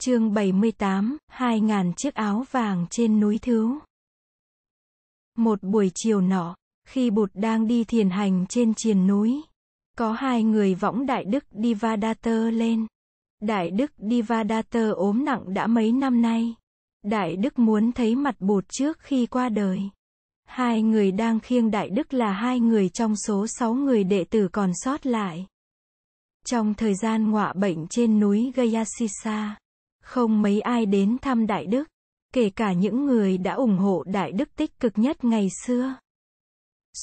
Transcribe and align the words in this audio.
Chương 0.00 0.34
78, 0.34 1.16
2000 1.28 1.92
chiếc 1.96 2.14
áo 2.14 2.44
vàng 2.50 2.86
trên 2.90 3.20
núi 3.20 3.38
Thứu. 3.38 3.78
Một 5.36 5.62
buổi 5.62 5.90
chiều 5.94 6.20
nọ, 6.20 6.56
khi 6.88 7.10
Bụt 7.10 7.30
đang 7.34 7.66
đi 7.66 7.84
thiền 7.84 8.10
hành 8.10 8.46
trên 8.48 8.74
triền 8.74 9.06
núi, 9.06 9.42
có 9.96 10.12
hai 10.12 10.42
người 10.42 10.74
võng 10.74 11.06
Đại 11.06 11.24
Đức 11.24 11.44
Divadatta 11.50 12.30
lên. 12.30 12.86
Đại 13.40 13.70
Đức 13.70 13.92
Divadatta 14.10 14.88
ốm 14.88 15.24
nặng 15.24 15.54
đã 15.54 15.66
mấy 15.66 15.92
năm 15.92 16.22
nay. 16.22 16.54
Đại 17.02 17.36
Đức 17.36 17.58
muốn 17.58 17.92
thấy 17.92 18.16
mặt 18.16 18.34
Bụt 18.38 18.64
trước 18.68 18.98
khi 19.00 19.26
qua 19.26 19.48
đời. 19.48 19.80
Hai 20.44 20.82
người 20.82 21.12
đang 21.12 21.40
khiêng 21.40 21.70
Đại 21.70 21.90
Đức 21.90 22.14
là 22.14 22.32
hai 22.32 22.60
người 22.60 22.88
trong 22.88 23.16
số 23.16 23.46
sáu 23.46 23.74
người 23.74 24.04
đệ 24.04 24.24
tử 24.24 24.48
còn 24.52 24.70
sót 24.74 25.06
lại. 25.06 25.46
Trong 26.46 26.74
thời 26.74 26.94
gian 26.94 27.30
ngọa 27.30 27.52
bệnh 27.52 27.86
trên 27.90 28.20
núi 28.20 28.52
Gayasisa, 28.54 29.56
không 30.08 30.42
mấy 30.42 30.60
ai 30.60 30.86
đến 30.86 31.16
thăm 31.22 31.46
Đại 31.46 31.66
Đức, 31.66 31.88
kể 32.34 32.50
cả 32.50 32.72
những 32.72 33.06
người 33.06 33.38
đã 33.38 33.54
ủng 33.54 33.78
hộ 33.78 34.04
Đại 34.06 34.32
Đức 34.32 34.56
tích 34.56 34.80
cực 34.80 34.92
nhất 34.98 35.24
ngày 35.24 35.48
xưa. 35.66 35.94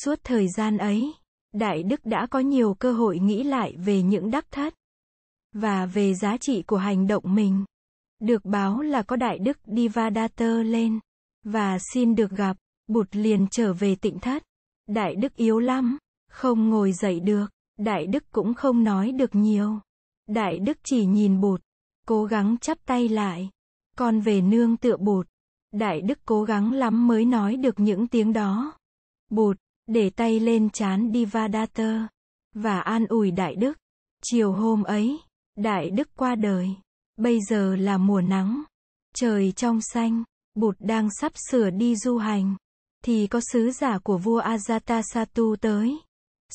Suốt 0.03 0.19
thời 0.23 0.47
gian 0.49 0.77
ấy, 0.77 1.13
Đại 1.53 1.83
Đức 1.83 2.05
đã 2.05 2.27
có 2.31 2.39
nhiều 2.39 2.73
cơ 2.73 2.93
hội 2.93 3.19
nghĩ 3.19 3.43
lại 3.43 3.75
về 3.77 4.01
những 4.01 4.31
đắc 4.31 4.45
thất 4.51 4.73
và 5.53 5.85
về 5.85 6.13
giá 6.13 6.37
trị 6.37 6.63
của 6.67 6.77
hành 6.77 7.07
động 7.07 7.23
mình. 7.25 7.65
Được 8.19 8.45
báo 8.45 8.81
là 8.81 9.01
có 9.01 9.15
Đại 9.15 9.39
Đức 9.39 9.57
Divadatta 9.65 10.53
lên 10.63 10.99
và 11.43 11.77
xin 11.93 12.15
được 12.15 12.31
gặp, 12.31 12.57
Bụt 12.87 13.07
liền 13.11 13.47
trở 13.51 13.73
về 13.73 13.95
tịnh 13.95 14.19
thất. 14.19 14.43
Đại 14.87 15.15
Đức 15.15 15.35
yếu 15.35 15.59
lắm, 15.59 15.97
không 16.31 16.69
ngồi 16.69 16.91
dậy 16.91 17.19
được, 17.19 17.45
Đại 17.77 18.05
Đức 18.05 18.23
cũng 18.31 18.53
không 18.53 18.83
nói 18.83 19.11
được 19.11 19.35
nhiều. 19.35 19.79
Đại 20.27 20.59
Đức 20.59 20.77
chỉ 20.83 21.05
nhìn 21.05 21.41
Bụt, 21.41 21.61
cố 22.05 22.25
gắng 22.25 22.57
chắp 22.61 22.77
tay 22.85 23.09
lại. 23.09 23.49
Con 23.97 24.19
về 24.19 24.41
nương 24.41 24.77
tựa 24.77 24.97
Bụt. 24.97 25.27
Đại 25.71 26.01
Đức 26.01 26.19
cố 26.25 26.43
gắng 26.43 26.73
lắm 26.73 27.07
mới 27.07 27.25
nói 27.25 27.55
được 27.55 27.79
những 27.79 28.07
tiếng 28.07 28.33
đó. 28.33 28.73
Bụt, 29.29 29.57
để 29.87 30.09
tay 30.09 30.39
lên 30.39 30.69
chán 30.69 31.11
Divadatta, 31.13 32.07
và 32.53 32.79
an 32.79 33.05
ủi 33.07 33.31
Đại 33.31 33.55
Đức. 33.55 33.77
Chiều 34.23 34.51
hôm 34.51 34.83
ấy, 34.83 35.19
Đại 35.55 35.89
Đức 35.89 36.09
qua 36.15 36.35
đời. 36.35 36.69
Bây 37.17 37.39
giờ 37.41 37.75
là 37.75 37.97
mùa 37.97 38.21
nắng. 38.21 38.63
Trời 39.15 39.51
trong 39.51 39.81
xanh, 39.81 40.23
Bụt 40.55 40.75
đang 40.79 41.09
sắp 41.19 41.31
sửa 41.49 41.69
đi 41.69 41.95
du 41.95 42.17
hành. 42.17 42.55
Thì 43.03 43.27
có 43.27 43.39
sứ 43.51 43.71
giả 43.71 43.99
của 43.99 44.17
vua 44.17 44.41
Ajatasattu 44.41 45.55
tới. 45.55 45.99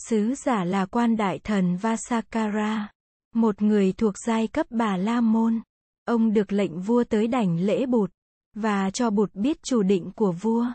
Sứ 0.09 0.35
giả 0.35 0.65
là 0.65 0.87
quan 0.87 1.17
đại 1.17 1.39
thần 1.39 1.77
Vasakara, 1.77 2.89
một 3.35 3.63
người 3.63 3.93
thuộc 3.93 4.15
giai 4.27 4.47
cấp 4.47 4.67
Bà 4.71 4.97
La 4.97 5.21
Môn. 5.21 5.61
Ông 6.05 6.33
được 6.33 6.53
lệnh 6.53 6.81
vua 6.81 7.05
tới 7.05 7.27
đảnh 7.27 7.61
lễ 7.61 7.87
Bụt, 7.87 8.11
và 8.55 8.91
cho 8.91 9.11
Bụt 9.11 9.35
biết 9.35 9.63
chủ 9.63 9.83
định 9.83 10.11
của 10.15 10.33
vua. 10.33 10.67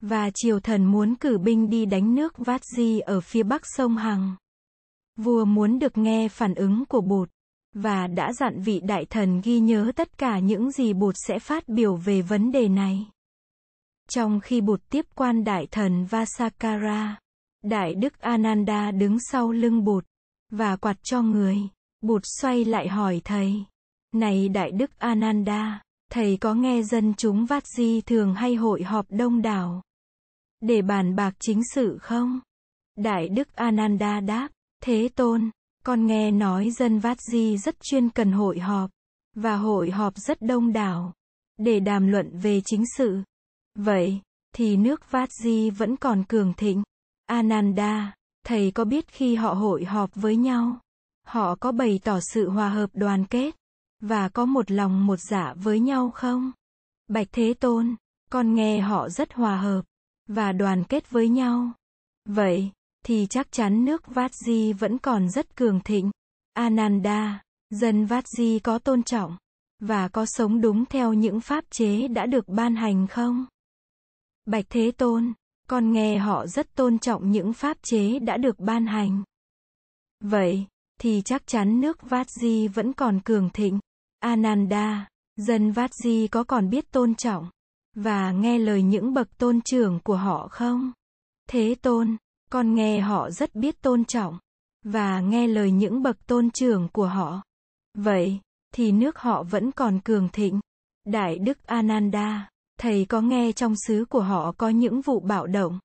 Và 0.00 0.30
triều 0.34 0.60
thần 0.60 0.84
muốn 0.84 1.14
cử 1.14 1.38
binh 1.38 1.70
đi 1.70 1.86
đánh 1.86 2.14
nước 2.14 2.38
Vát 2.38 2.60
Di 2.76 3.00
ở 3.00 3.20
phía 3.20 3.42
bắc 3.42 3.62
sông 3.64 3.96
Hằng. 3.96 4.36
Vua 5.16 5.44
muốn 5.44 5.78
được 5.78 5.98
nghe 5.98 6.28
phản 6.28 6.54
ứng 6.54 6.84
của 6.84 7.00
Bụt, 7.00 7.30
và 7.74 8.06
đã 8.06 8.32
dặn 8.32 8.60
vị 8.60 8.80
đại 8.80 9.04
thần 9.04 9.40
ghi 9.44 9.60
nhớ 9.60 9.92
tất 9.96 10.18
cả 10.18 10.38
những 10.38 10.70
gì 10.70 10.92
Bụt 10.92 11.14
sẽ 11.28 11.38
phát 11.38 11.68
biểu 11.68 11.96
về 11.96 12.22
vấn 12.22 12.52
đề 12.52 12.68
này. 12.68 13.06
Trong 14.10 14.40
khi 14.40 14.60
Bụt 14.60 14.80
tiếp 14.90 15.06
quan 15.14 15.44
đại 15.44 15.66
thần 15.70 16.04
Vasakara, 16.04 17.18
Đại 17.62 17.94
Đức 17.94 18.18
Ananda 18.18 18.90
đứng 18.90 19.18
sau 19.20 19.52
lưng 19.52 19.84
Bụt, 19.84 20.04
và 20.50 20.76
quạt 20.76 20.96
cho 21.02 21.22
người. 21.22 21.58
Bụt 22.00 22.22
xoay 22.40 22.64
lại 22.64 22.88
hỏi 22.88 23.20
thầy. 23.24 23.64
Này 24.12 24.48
Đại 24.48 24.70
Đức 24.70 24.90
Ananda, 24.98 25.82
thầy 26.10 26.36
có 26.40 26.54
nghe 26.54 26.82
dân 26.82 27.14
chúng 27.16 27.46
Vát 27.46 27.66
Di 27.66 28.00
thường 28.00 28.34
hay 28.34 28.54
hội 28.54 28.82
họp 28.82 29.06
đông 29.08 29.42
đảo 29.42 29.82
để 30.60 30.82
bàn 30.82 31.16
bạc 31.16 31.34
chính 31.38 31.60
sự 31.74 31.98
không? 32.00 32.40
Đại 32.96 33.28
Đức 33.28 33.56
Ananda 33.56 34.20
đáp, 34.20 34.48
Thế 34.82 35.08
Tôn, 35.16 35.50
con 35.84 36.06
nghe 36.06 36.30
nói 36.30 36.70
dân 36.70 36.98
Vát 36.98 37.20
Di 37.20 37.58
rất 37.58 37.80
chuyên 37.80 38.10
cần 38.10 38.32
hội 38.32 38.58
họp, 38.58 38.90
và 39.34 39.56
hội 39.56 39.90
họp 39.90 40.16
rất 40.16 40.42
đông 40.42 40.72
đảo, 40.72 41.12
để 41.58 41.80
đàm 41.80 42.06
luận 42.06 42.38
về 42.38 42.60
chính 42.64 42.84
sự. 42.96 43.18
Vậy, 43.74 44.20
thì 44.54 44.76
nước 44.76 45.10
Vát 45.10 45.32
Di 45.32 45.70
vẫn 45.70 45.96
còn 45.96 46.24
cường 46.24 46.52
thịnh. 46.54 46.82
Ananda, 47.26 48.14
thầy 48.46 48.70
có 48.70 48.84
biết 48.84 49.08
khi 49.08 49.34
họ 49.34 49.54
hội 49.54 49.84
họp 49.84 50.10
với 50.14 50.36
nhau, 50.36 50.80
họ 51.30 51.54
có 51.54 51.72
bày 51.72 52.00
tỏ 52.04 52.20
sự 52.20 52.50
hòa 52.50 52.68
hợp 52.68 52.90
đoàn 52.92 53.24
kết, 53.24 53.56
và 54.00 54.28
có 54.28 54.44
một 54.44 54.70
lòng 54.70 55.06
một 55.06 55.16
dạ 55.16 55.54
với 55.56 55.80
nhau 55.80 56.10
không? 56.10 56.52
Bạch 57.08 57.28
Thế 57.32 57.54
Tôn, 57.54 57.96
con 58.30 58.54
nghe 58.54 58.80
họ 58.80 59.08
rất 59.08 59.32
hòa 59.32 59.56
hợp, 59.56 59.82
và 60.28 60.52
đoàn 60.52 60.84
kết 60.84 61.10
với 61.10 61.28
nhau. 61.28 61.72
Vậy, 62.24 62.70
thì 63.04 63.26
chắc 63.30 63.52
chắn 63.52 63.84
nước 63.84 64.06
Vát 64.06 64.34
Di 64.34 64.72
vẫn 64.72 64.98
còn 64.98 65.28
rất 65.28 65.56
cường 65.56 65.80
thịnh. 65.80 66.10
Ananda, 66.52 67.42
dân 67.70 68.06
Vát 68.06 68.24
Di 68.28 68.58
có 68.58 68.78
tôn 68.78 69.02
trọng, 69.02 69.36
và 69.78 70.08
có 70.08 70.26
sống 70.26 70.60
đúng 70.60 70.84
theo 70.84 71.12
những 71.12 71.40
pháp 71.40 71.64
chế 71.70 72.08
đã 72.08 72.26
được 72.26 72.48
ban 72.48 72.76
hành 72.76 73.06
không? 73.06 73.46
Bạch 74.46 74.64
Thế 74.68 74.90
Tôn, 74.90 75.32
con 75.68 75.92
nghe 75.92 76.18
họ 76.18 76.46
rất 76.46 76.74
tôn 76.74 76.98
trọng 76.98 77.30
những 77.30 77.52
pháp 77.52 77.76
chế 77.82 78.18
đã 78.18 78.36
được 78.36 78.58
ban 78.58 78.86
hành. 78.86 79.22
Vậy, 80.20 80.66
thì 81.00 81.22
chắc 81.24 81.46
chắn 81.46 81.80
nước 81.80 82.02
Vát 82.02 82.30
Di 82.30 82.68
vẫn 82.68 82.92
còn 82.92 83.20
cường 83.20 83.50
thịnh. 83.50 83.78
Ananda, 84.18 85.08
dân 85.36 85.72
Vát 85.72 85.90
Di 85.94 86.28
có 86.28 86.44
còn 86.44 86.70
biết 86.70 86.90
tôn 86.90 87.14
trọng 87.14 87.50
và 87.96 88.32
nghe 88.32 88.58
lời 88.58 88.82
những 88.82 89.14
bậc 89.14 89.38
tôn 89.38 89.60
trưởng 89.60 90.00
của 90.00 90.16
họ 90.16 90.48
không? 90.48 90.92
Thế 91.48 91.74
tôn, 91.82 92.16
con 92.50 92.74
nghe 92.74 93.00
họ 93.00 93.30
rất 93.30 93.54
biết 93.54 93.80
tôn 93.82 94.04
trọng 94.04 94.38
và 94.84 95.20
nghe 95.20 95.46
lời 95.46 95.70
những 95.70 96.02
bậc 96.02 96.26
tôn 96.26 96.50
trưởng 96.50 96.88
của 96.92 97.06
họ. 97.06 97.42
Vậy, 97.94 98.40
thì 98.74 98.92
nước 98.92 99.18
họ 99.18 99.42
vẫn 99.42 99.72
còn 99.72 100.00
cường 100.00 100.28
thịnh. 100.28 100.60
Đại 101.04 101.38
Đức 101.38 101.66
Ananda, 101.66 102.48
thầy 102.78 103.04
có 103.04 103.20
nghe 103.20 103.52
trong 103.52 103.74
xứ 103.86 104.04
của 104.04 104.22
họ 104.22 104.52
có 104.52 104.68
những 104.68 105.00
vụ 105.00 105.20
bạo 105.20 105.46
động 105.46 105.78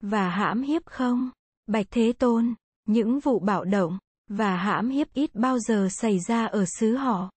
và 0.00 0.28
hãm 0.28 0.62
hiếp 0.62 0.86
không? 0.86 1.30
Bạch 1.66 1.86
Thế 1.90 2.12
Tôn, 2.12 2.54
những 2.84 3.20
vụ 3.20 3.38
bạo 3.38 3.64
động 3.64 3.98
và 4.36 4.56
hãm 4.56 4.88
hiếp 4.88 5.14
ít 5.14 5.34
bao 5.34 5.58
giờ 5.58 5.88
xảy 5.90 6.18
ra 6.18 6.46
ở 6.46 6.64
xứ 6.78 6.96
họ. 6.96 7.30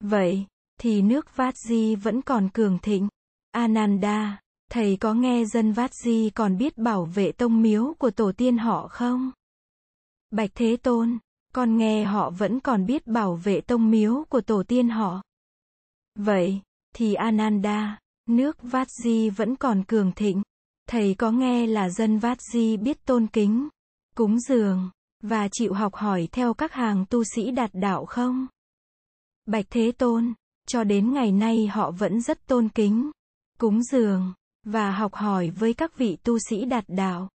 Vậy, 0.00 0.46
thì 0.80 1.02
nước 1.02 1.36
Vát 1.36 1.54
Di 1.56 1.94
vẫn 1.94 2.22
còn 2.22 2.48
cường 2.48 2.78
thịnh. 2.78 3.08
Ananda, 3.50 4.40
thầy 4.70 4.96
có 4.96 5.14
nghe 5.14 5.44
dân 5.44 5.72
Vát 5.72 5.94
Di 5.94 6.30
còn 6.30 6.58
biết 6.58 6.78
bảo 6.78 7.04
vệ 7.04 7.32
tông 7.32 7.62
miếu 7.62 7.94
của 7.98 8.10
tổ 8.10 8.32
tiên 8.32 8.58
họ 8.58 8.88
không? 8.88 9.32
Bạch 10.30 10.50
Thế 10.54 10.76
Tôn, 10.76 11.18
con 11.54 11.76
nghe 11.76 12.04
họ 12.04 12.30
vẫn 12.30 12.60
còn 12.60 12.86
biết 12.86 13.06
bảo 13.06 13.34
vệ 13.34 13.60
tông 13.60 13.90
miếu 13.90 14.24
của 14.28 14.40
tổ 14.40 14.62
tiên 14.62 14.88
họ. 14.88 15.22
Vậy, 16.18 16.60
thì 16.94 17.14
Ananda, 17.14 17.98
nước 18.28 18.56
Vát 18.62 18.90
Di 18.90 19.30
vẫn 19.30 19.56
còn 19.56 19.84
cường 19.84 20.12
thịnh. 20.12 20.42
Thầy 20.88 21.14
có 21.14 21.30
nghe 21.30 21.66
là 21.66 21.88
dân 21.88 22.18
Vát 22.18 22.38
Di 22.52 22.76
biết 22.76 23.04
tôn 23.04 23.26
kính, 23.26 23.68
cúng 24.16 24.40
dường, 24.40 24.90
và 25.22 25.48
chịu 25.52 25.72
học 25.72 25.94
hỏi 25.94 26.28
theo 26.32 26.54
các 26.54 26.72
hàng 26.72 27.04
tu 27.10 27.24
sĩ 27.24 27.50
đạt 27.50 27.70
đạo 27.72 28.04
không? 28.04 28.46
Bạch 29.46 29.66
Thế 29.70 29.92
Tôn, 29.92 30.32
cho 30.68 30.84
đến 30.84 31.12
ngày 31.12 31.32
nay 31.32 31.66
họ 31.66 31.90
vẫn 31.90 32.20
rất 32.20 32.46
tôn 32.46 32.68
kính, 32.68 33.10
cúng 33.58 33.82
dường, 33.82 34.32
và 34.64 34.90
học 34.90 35.14
hỏi 35.14 35.50
với 35.50 35.74
các 35.74 35.98
vị 35.98 36.16
tu 36.22 36.38
sĩ 36.48 36.64
đạt 36.64 36.84
đạo. 36.88 37.28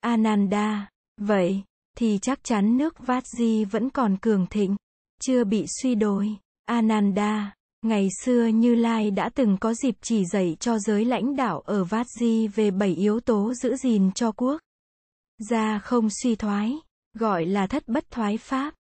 Ananda, 0.00 0.88
vậy, 1.20 1.62
thì 1.98 2.18
chắc 2.22 2.44
chắn 2.44 2.76
nước 2.76 3.06
Vát 3.06 3.24
Di 3.26 3.64
vẫn 3.64 3.90
còn 3.90 4.16
cường 4.16 4.46
thịnh, 4.46 4.76
chưa 5.20 5.44
bị 5.44 5.66
suy 5.82 5.94
đồi. 5.94 6.36
Ananda, 6.64 7.54
ngày 7.82 8.08
xưa 8.22 8.46
Như 8.46 8.74
Lai 8.74 9.10
đã 9.10 9.28
từng 9.34 9.56
có 9.60 9.74
dịp 9.74 9.94
chỉ 10.00 10.24
dạy 10.32 10.56
cho 10.60 10.78
giới 10.78 11.04
lãnh 11.04 11.36
đạo 11.36 11.60
ở 11.60 11.84
Vát 11.84 12.06
Di 12.20 12.48
về 12.48 12.70
bảy 12.70 12.94
yếu 12.94 13.20
tố 13.20 13.54
giữ 13.54 13.76
gìn 13.76 14.12
cho 14.12 14.32
quốc. 14.32 14.60
Gia 15.50 15.78
không 15.78 16.08
suy 16.22 16.36
thoái, 16.36 16.78
gọi 17.14 17.46
là 17.46 17.66
thất 17.66 17.88
bất 17.88 18.10
thoái 18.10 18.38
pháp. 18.38 18.74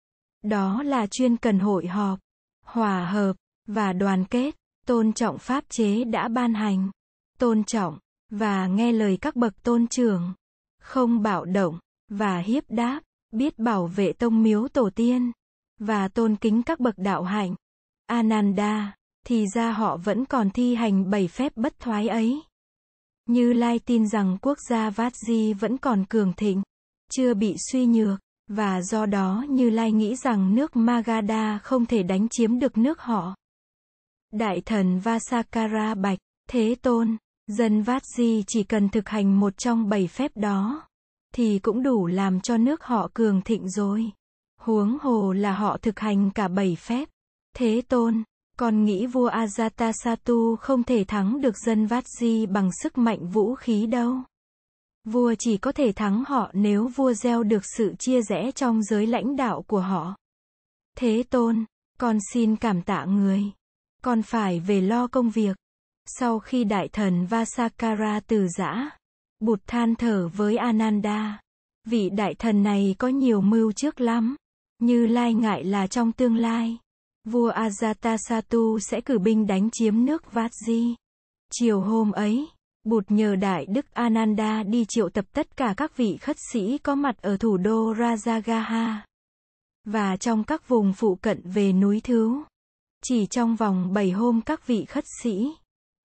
Đó 0.44 0.84
là 0.84 1.08
chuyên 1.08 1.38
cần 1.38 1.60
hội 1.60 1.88
họp, 1.88 2.20
hòa 2.66 3.06
hợp, 3.06 3.36
và 3.68 3.94
đoàn 3.94 4.26
kết, 4.26 4.56
tôn 4.86 5.14
trọng 5.14 5.38
pháp 5.38 5.64
chế 5.70 6.04
đã 6.04 6.28
ban 6.28 6.54
hành, 6.54 6.92
tôn 7.38 7.64
trọng, 7.64 7.98
và 8.30 8.68
nghe 8.68 8.92
lời 8.92 9.18
các 9.22 9.36
bậc 9.36 9.64
tôn 9.64 9.88
trưởng, 9.88 10.34
không 10.82 11.22
bạo 11.22 11.46
động, 11.46 11.80
và 12.10 12.38
hiếp 12.38 12.64
đáp, 12.70 13.02
biết 13.32 13.60
bảo 13.60 13.88
vệ 13.88 14.14
tông 14.14 14.44
miếu 14.44 14.68
tổ 14.68 14.90
tiên, 14.96 15.32
và 15.80 16.08
tôn 16.08 16.36
kính 16.36 16.64
các 16.64 16.80
bậc 16.80 16.98
đạo 16.98 17.24
hạnh. 17.24 17.56
Ananda, 18.06 18.96
thì 19.26 19.46
ra 19.48 19.72
họ 19.72 19.98
vẫn 19.98 20.26
còn 20.26 20.50
thi 20.50 20.76
hành 20.76 21.10
bảy 21.10 21.28
phép 21.28 21.52
bất 21.56 21.80
thoái 21.80 22.08
ấy. 22.08 22.42
Như 23.26 23.54
Lai 23.54 23.80
tin 23.80 24.08
rằng 24.08 24.38
quốc 24.42 24.58
gia 24.70 24.90
Vatji 24.90 25.56
vẫn 25.56 25.78
còn 25.78 26.06
cường 26.06 26.34
thịnh, 26.34 26.62
chưa 27.12 27.34
bị 27.34 27.56
suy 27.72 27.86
nhược, 27.86 28.20
và 28.48 28.82
do 28.82 29.06
đó 29.06 29.46
Như 29.50 29.70
Lai 29.70 29.92
nghĩ 29.92 30.16
rằng 30.16 30.56
nước 30.56 30.76
Magadha 30.76 31.60
không 31.64 31.86
thể 31.86 32.04
đánh 32.04 32.30
chiếm 32.30 32.60
được 32.60 32.78
nước 32.78 33.02
họ. 33.02 33.36
Đại 34.32 34.62
thần 34.62 35.00
Vasakara 35.00 35.96
bạch, 35.96 36.20
Thế 36.50 36.76
Tôn, 36.82 37.18
dân 37.48 37.82
Vát 37.82 38.02
Di 38.06 38.44
chỉ 38.48 38.64
cần 38.64 38.90
thực 38.90 39.10
hành 39.10 39.40
một 39.40 39.58
trong 39.58 39.90
bảy 39.90 40.08
phép 40.08 40.32
đó, 40.36 40.88
thì 41.36 41.60
cũng 41.60 41.84
đủ 41.84 42.08
làm 42.08 42.40
cho 42.40 42.58
nước 42.58 42.84
họ 42.84 43.10
cường 43.14 43.42
thịnh 43.42 43.70
rồi. 43.70 44.12
Huống 44.60 44.98
hồ 45.02 45.34
là 45.34 45.54
họ 45.54 45.78
thực 45.78 46.00
hành 46.00 46.32
cả 46.32 46.48
bảy 46.48 46.76
phép. 46.76 47.10
Thế 47.56 47.82
Tôn, 47.88 48.24
Còn 48.58 48.86
nghĩ 48.86 49.06
vua 49.06 49.30
Ajatasattu 49.30 50.56
không 50.56 50.84
thể 50.84 51.04
thắng 51.08 51.42
được 51.42 51.58
dân 51.58 51.86
Vát 51.86 52.04
Di 52.20 52.46
bằng 52.46 52.70
sức 52.84 52.98
mạnh 52.98 53.28
vũ 53.28 53.56
khí 53.56 53.86
đâu. 53.86 54.18
Vua 55.04 55.34
chỉ 55.40 55.58
có 55.58 55.72
thể 55.72 55.92
thắng 55.92 56.24
họ 56.28 56.52
nếu 56.54 56.88
vua 56.88 57.14
gieo 57.14 57.44
được 57.44 57.64
sự 57.78 57.96
chia 58.00 58.22
rẽ 58.22 58.52
trong 58.52 58.84
giới 58.84 59.08
lãnh 59.08 59.36
đạo 59.36 59.62
của 59.68 59.82
họ. 59.82 60.16
Thế 60.98 61.24
Tôn, 61.30 61.66
con 62.00 62.18
xin 62.34 62.56
cảm 62.56 62.82
tạ 62.82 63.06
người. 63.06 63.44
Con 64.04 64.22
phải 64.22 64.60
về 64.60 64.82
lo 64.82 65.08
công 65.08 65.30
việc. 65.30 65.58
Sau 66.06 66.40
khi 66.40 66.64
đại 66.64 66.88
thần 66.88 67.26
Vasakara 67.26 68.20
từ 68.20 68.48
giã, 68.58 68.90
Bụt 69.40 69.60
than 69.68 69.96
thở 69.96 70.28
với 70.28 70.58
Ananda. 70.58 71.42
Vị 71.88 72.10
đại 72.10 72.34
thần 72.34 72.64
này 72.64 72.96
có 73.00 73.08
nhiều 73.08 73.42
mưu 73.42 73.72
trước 73.72 74.02
lắm. 74.02 74.36
Như 74.80 75.08
lai 75.08 75.34
ngại 75.34 75.64
là 75.64 75.88
trong 75.88 76.12
tương 76.12 76.36
lai, 76.36 76.78
vua 77.26 77.52
Ajatasattu 77.52 78.80
sẽ 78.80 79.02
cử 79.02 79.20
binh 79.20 79.48
đánh 79.48 79.70
chiếm 79.72 80.06
nước 80.06 80.24
Vatji. 80.34 80.96
Chiều 81.54 81.82
hôm 81.82 82.12
ấy, 82.12 82.48
Bụt 82.84 83.04
nhờ 83.10 83.36
Đại 83.36 83.66
Đức 83.66 83.94
Ananda 83.94 84.64
đi 84.64 84.86
triệu 84.88 85.10
tập 85.10 85.26
tất 85.34 85.58
cả 85.58 85.74
các 85.78 85.98
vị 85.98 86.18
khất 86.18 86.36
sĩ 86.52 86.78
có 86.78 86.96
mặt 86.96 87.22
ở 87.22 87.38
thủ 87.38 87.58
đô 87.58 87.94
Rajagaha 87.94 88.96
và 89.86 90.18
trong 90.18 90.44
các 90.44 90.68
vùng 90.68 90.94
phụ 90.94 91.16
cận 91.16 91.42
về 91.44 91.74
núi 91.74 92.02
Thứ. 92.04 92.44
Chỉ 93.04 93.26
trong 93.26 93.56
vòng 93.56 93.94
7 93.94 94.12
hôm 94.12 94.42
các 94.42 94.68
vị 94.68 94.86
khất 94.86 95.04
sĩ 95.22 95.52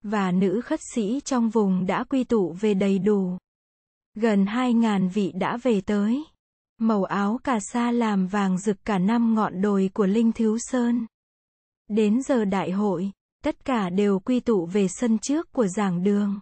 và 0.03 0.31
nữ 0.31 0.61
khất 0.61 0.79
sĩ 0.93 1.19
trong 1.25 1.49
vùng 1.49 1.85
đã 1.85 2.03
quy 2.03 2.23
tụ 2.23 2.55
về 2.59 2.73
đầy 2.73 2.99
đủ. 2.99 3.37
Gần 4.15 4.45
2.000 4.45 5.09
vị 5.09 5.31
đã 5.35 5.57
về 5.57 5.81
tới. 5.81 6.23
Màu 6.77 7.03
áo 7.03 7.39
cà 7.43 7.59
sa 7.59 7.91
làm 7.91 8.27
vàng 8.27 8.57
rực 8.57 8.77
cả 8.85 8.97
năm 8.97 9.35
ngọn 9.35 9.61
đồi 9.61 9.89
của 9.93 10.05
Linh 10.05 10.31
Thiếu 10.31 10.57
Sơn. 10.59 11.05
Đến 11.87 12.21
giờ 12.21 12.45
đại 12.45 12.71
hội, 12.71 13.11
tất 13.43 13.65
cả 13.65 13.89
đều 13.89 14.19
quy 14.19 14.39
tụ 14.39 14.65
về 14.65 14.87
sân 14.87 15.17
trước 15.17 15.51
của 15.51 15.67
giảng 15.67 16.03
đường. 16.03 16.39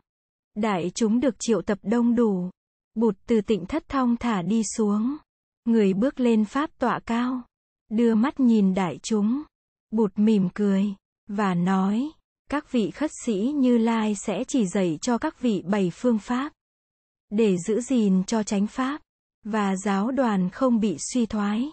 Đại 0.56 0.92
chúng 0.96 1.20
được 1.20 1.36
triệu 1.40 1.62
tập 1.62 1.80
đông 1.82 2.16
đủ. 2.16 2.50
Bụt 2.96 3.18
từ 3.28 3.42
tịnh 3.42 3.66
thất 3.66 3.90
thong 3.90 4.18
thả 4.18 4.42
đi 4.42 4.64
xuống. 4.78 5.18
Người 5.66 5.94
bước 5.94 6.20
lên 6.20 6.46
pháp 6.46 6.70
tọa 6.80 7.00
cao. 7.00 7.42
Đưa 7.90 8.16
mắt 8.16 8.40
nhìn 8.40 8.74
đại 8.74 9.00
chúng. 9.04 9.44
Bụt 9.92 10.12
mỉm 10.16 10.50
cười. 10.54 10.86
Và 11.28 11.54
nói, 11.54 12.10
các 12.50 12.72
vị 12.72 12.92
khất 12.92 13.12
sĩ 13.26 13.54
như 13.56 13.78
Lai 13.78 14.16
sẽ 14.16 14.44
chỉ 14.48 14.66
dạy 14.66 14.98
cho 15.02 15.18
các 15.18 15.42
vị 15.42 15.64
bảy 15.66 15.92
phương 15.94 16.20
pháp. 16.20 16.52
Để 17.30 17.58
giữ 17.58 17.82
gìn 17.82 18.24
cho 18.24 18.44
chánh 18.44 18.68
pháp. 18.68 19.02
Và 19.44 19.76
giáo 19.76 20.12
đoàn 20.12 20.50
không 20.50 20.80
bị 20.80 20.98
suy 21.14 21.26
thoái. 21.26 21.72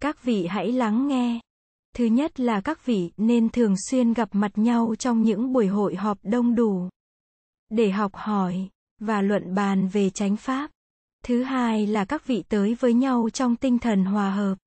Các 0.00 0.24
vị 0.24 0.46
hãy 0.46 0.72
lắng 0.72 1.08
nghe. 1.08 1.40
Thứ 1.96 2.04
nhất 2.04 2.40
là 2.40 2.60
các 2.60 2.86
vị 2.86 3.10
nên 3.16 3.48
thường 3.48 3.74
xuyên 3.90 4.12
gặp 4.12 4.28
mặt 4.32 4.52
nhau 4.54 4.94
trong 4.98 5.22
những 5.22 5.52
buổi 5.52 5.66
hội 5.66 5.96
họp 5.96 6.18
đông 6.22 6.54
đủ 6.54 6.88
để 7.72 7.90
học 7.90 8.14
hỏi 8.14 8.68
và 9.00 9.22
luận 9.22 9.54
bàn 9.54 9.88
về 9.88 10.10
chánh 10.10 10.36
pháp. 10.36 10.70
Thứ 11.24 11.42
hai 11.42 11.86
là 11.86 12.04
các 12.04 12.26
vị 12.26 12.44
tới 12.48 12.76
với 12.80 12.94
nhau 12.94 13.28
trong 13.32 13.56
tinh 13.56 13.78
thần 13.78 14.04
hòa 14.04 14.30
hợp 14.30 14.58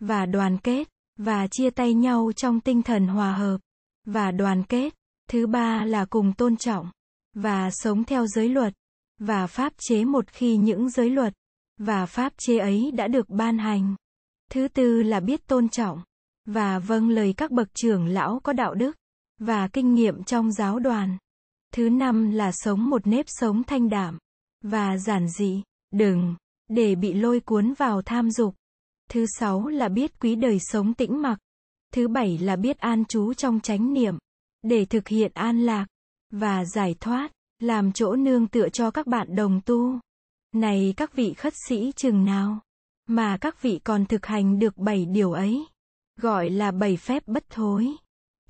và 0.00 0.26
đoàn 0.26 0.58
kết 0.58 0.88
và 1.18 1.46
chia 1.46 1.70
tay 1.70 1.94
nhau 1.94 2.32
trong 2.36 2.60
tinh 2.60 2.82
thần 2.82 3.06
hòa 3.06 3.32
hợp 3.32 3.60
và 4.06 4.30
đoàn 4.30 4.62
kết. 4.62 4.94
Thứ 5.30 5.46
ba 5.46 5.84
là 5.84 6.04
cùng 6.04 6.32
tôn 6.32 6.56
trọng 6.56 6.90
và 7.34 7.70
sống 7.70 8.04
theo 8.04 8.26
giới 8.26 8.48
luật 8.48 8.74
và 9.18 9.46
pháp 9.46 9.72
chế 9.78 10.04
một 10.04 10.28
khi 10.28 10.56
những 10.56 10.90
giới 10.90 11.10
luật 11.10 11.34
và 11.78 12.06
pháp 12.06 12.32
chế 12.38 12.58
ấy 12.58 12.90
đã 12.94 13.08
được 13.08 13.28
ban 13.28 13.58
hành. 13.58 13.94
Thứ 14.50 14.68
tư 14.68 15.02
là 15.02 15.20
biết 15.20 15.46
tôn 15.46 15.68
trọng 15.68 16.02
và 16.46 16.78
vâng 16.78 17.08
lời 17.08 17.34
các 17.36 17.50
bậc 17.50 17.74
trưởng 17.74 18.06
lão 18.06 18.40
có 18.42 18.52
đạo 18.52 18.74
đức 18.74 18.96
và 19.38 19.68
kinh 19.68 19.94
nghiệm 19.94 20.24
trong 20.24 20.52
giáo 20.52 20.78
đoàn. 20.78 21.18
Thứ 21.74 21.88
năm 21.88 22.30
là 22.30 22.52
sống 22.52 22.90
một 22.90 23.06
nếp 23.06 23.26
sống 23.28 23.64
thanh 23.64 23.88
đạm 23.88 24.18
và 24.62 24.96
giản 24.98 25.28
dị, 25.28 25.62
đừng 25.90 26.34
để 26.68 26.94
bị 26.94 27.12
lôi 27.14 27.40
cuốn 27.40 27.72
vào 27.72 28.02
tham 28.02 28.30
dục. 28.30 28.54
Thứ 29.10 29.26
sáu 29.38 29.66
là 29.66 29.88
biết 29.88 30.20
quý 30.20 30.34
đời 30.34 30.58
sống 30.60 30.94
tĩnh 30.94 31.22
mặc. 31.22 31.38
Thứ 31.92 32.08
bảy 32.08 32.38
là 32.38 32.56
biết 32.56 32.78
an 32.78 33.04
trú 33.04 33.34
trong 33.34 33.60
chánh 33.60 33.92
niệm 33.92 34.18
để 34.62 34.84
thực 34.84 35.08
hiện 35.08 35.32
an 35.34 35.60
lạc 35.60 35.86
và 36.30 36.64
giải 36.64 36.94
thoát, 37.00 37.32
làm 37.58 37.92
chỗ 37.92 38.16
nương 38.16 38.46
tựa 38.46 38.68
cho 38.68 38.90
các 38.90 39.06
bạn 39.06 39.36
đồng 39.36 39.60
tu. 39.60 39.98
Này 40.52 40.94
các 40.96 41.14
vị 41.14 41.34
khất 41.34 41.54
sĩ 41.68 41.92
chừng 41.96 42.24
nào 42.24 42.60
mà 43.06 43.38
các 43.40 43.62
vị 43.62 43.80
còn 43.84 44.06
thực 44.06 44.26
hành 44.26 44.58
được 44.58 44.78
bảy 44.78 45.06
điều 45.06 45.32
ấy, 45.32 45.64
gọi 46.20 46.50
là 46.50 46.70
bảy 46.70 46.96
phép 46.96 47.22
bất 47.26 47.44
thối, 47.50 47.88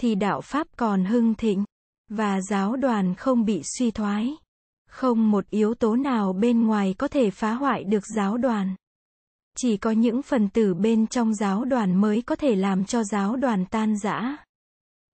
thì 0.01 0.15
đạo 0.15 0.41
pháp 0.41 0.67
còn 0.77 1.05
hưng 1.05 1.35
thịnh 1.35 1.65
và 2.09 2.41
giáo 2.41 2.77
đoàn 2.77 3.15
không 3.15 3.45
bị 3.45 3.63
suy 3.79 3.91
thoái. 3.91 4.37
Không 4.89 5.31
một 5.31 5.51
yếu 5.51 5.75
tố 5.75 5.97
nào 5.97 6.33
bên 6.33 6.67
ngoài 6.67 6.95
có 6.99 7.09
thể 7.09 7.31
phá 7.31 7.53
hoại 7.53 7.85
được 7.85 8.07
giáo 8.17 8.37
đoàn. 8.37 8.75
Chỉ 9.57 9.77
có 9.77 9.91
những 9.91 10.23
phần 10.23 10.49
tử 10.49 10.75
bên 10.75 11.07
trong 11.07 11.35
giáo 11.35 11.65
đoàn 11.65 12.01
mới 12.01 12.23
có 12.23 12.37
thể 12.37 12.57
làm 12.57 12.85
cho 12.85 13.05
giáo 13.05 13.37
đoàn 13.37 13.65
tan 13.71 13.97
rã. 13.99 14.37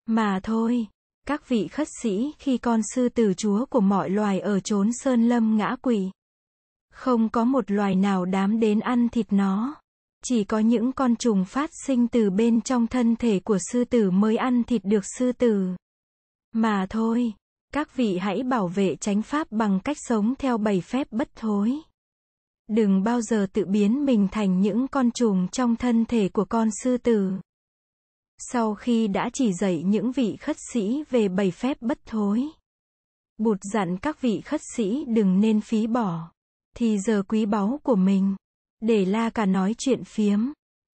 Mà 0.05 0.39
thôi, 0.43 0.87
các 1.27 1.49
vị 1.49 1.67
khất 1.67 1.87
sĩ 2.01 2.31
khi 2.39 2.57
con 2.57 2.81
sư 2.93 3.09
tử 3.09 3.33
chúa 3.37 3.65
của 3.65 3.81
mọi 3.81 4.09
loài 4.09 4.39
ở 4.39 4.59
chốn 4.59 4.89
sơn 4.93 5.29
lâm 5.29 5.57
ngã 5.57 5.75
quỷ. 5.81 6.11
Không 6.93 7.29
có 7.29 7.43
một 7.43 7.71
loài 7.71 7.95
nào 7.95 8.25
đám 8.25 8.59
đến 8.59 8.79
ăn 8.79 9.09
thịt 9.09 9.33
nó. 9.33 9.75
Chỉ 10.23 10.43
có 10.43 10.59
những 10.59 10.91
con 10.91 11.15
trùng 11.15 11.45
phát 11.45 11.69
sinh 11.85 12.07
từ 12.07 12.29
bên 12.29 12.61
trong 12.61 12.87
thân 12.87 13.15
thể 13.15 13.39
của 13.39 13.57
sư 13.71 13.83
tử 13.83 14.11
mới 14.11 14.37
ăn 14.37 14.63
thịt 14.63 14.81
được 14.85 15.03
sư 15.17 15.31
tử. 15.31 15.75
Mà 16.51 16.85
thôi, 16.89 17.33
các 17.73 17.95
vị 17.95 18.17
hãy 18.17 18.43
bảo 18.43 18.67
vệ 18.67 18.95
chánh 18.95 19.21
pháp 19.21 19.51
bằng 19.51 19.79
cách 19.83 19.97
sống 19.99 20.33
theo 20.39 20.57
bảy 20.57 20.81
phép 20.81 21.07
bất 21.11 21.29
thối. 21.35 21.77
Đừng 22.67 23.03
bao 23.03 23.21
giờ 23.21 23.47
tự 23.53 23.65
biến 23.65 24.05
mình 24.05 24.27
thành 24.31 24.61
những 24.61 24.87
con 24.87 25.11
trùng 25.11 25.47
trong 25.47 25.75
thân 25.75 26.05
thể 26.05 26.29
của 26.29 26.45
con 26.45 26.69
sư 26.83 26.97
tử. 26.97 27.31
Sau 28.37 28.75
khi 28.75 29.07
đã 29.07 29.29
chỉ 29.33 29.53
dạy 29.53 29.83
những 29.83 30.11
vị 30.11 30.35
khất 30.39 30.57
sĩ 30.73 31.03
về 31.09 31.27
bảy 31.27 31.51
phép 31.51 31.77
bất 31.81 31.99
thối, 32.05 32.49
Bụt 33.37 33.57
dặn 33.73 33.97
các 33.97 34.21
vị 34.21 34.41
khất 34.41 34.61
sĩ 34.75 35.05
đừng 35.07 35.39
nên 35.39 35.61
phí 35.61 35.87
bỏ, 35.87 36.31
thì 36.75 36.99
giờ 36.99 37.23
quý 37.27 37.45
báu 37.45 37.79
của 37.83 37.95
mình, 37.95 38.35
để 38.79 39.05
la 39.05 39.29
cả 39.29 39.45
nói 39.45 39.75
chuyện 39.77 40.03
phiếm, 40.03 40.39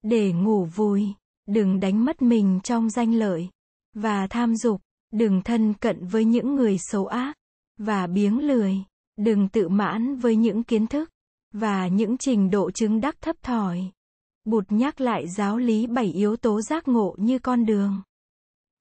để 0.01 0.34
ngủ 0.34 0.66
vui, 0.66 1.08
đừng 1.46 1.80
đánh 1.80 2.06
mất 2.06 2.22
mình 2.22 2.60
trong 2.63 2.89
danh 2.89 3.13
lợi, 3.13 3.50
và 3.94 4.28
tham 4.28 4.56
dục, 4.56 4.82
Đừng 5.13 5.41
thân 5.41 5.74
cận 5.74 6.08
với 6.08 6.25
những 6.25 6.55
người 6.55 6.77
xấu 6.79 7.05
ác 7.05 7.38
và 7.77 8.08
biếng 8.08 8.39
lười. 8.39 8.77
Đừng 9.15 9.50
tự 9.50 9.70
mãn 9.70 10.15
với 10.15 10.36
những 10.36 10.63
kiến 10.63 10.88
thức 10.88 11.10
và 11.51 11.88
những 11.88 12.17
trình 12.17 12.50
độ 12.50 12.72
chứng 12.72 13.01
đắc 13.01 13.15
thấp 13.22 13.36
thỏi. 13.41 13.91
Bụt 14.46 14.65
nhắc 14.70 15.01
lại 15.01 15.27
giáo 15.29 15.58
lý 15.58 15.88
bảy 15.88 16.05
yếu 16.05 16.36
tố 16.36 16.62
giác 16.62 16.88
ngộ 16.88 17.15
như 17.17 17.39
con 17.39 17.65
đường 17.65 18.01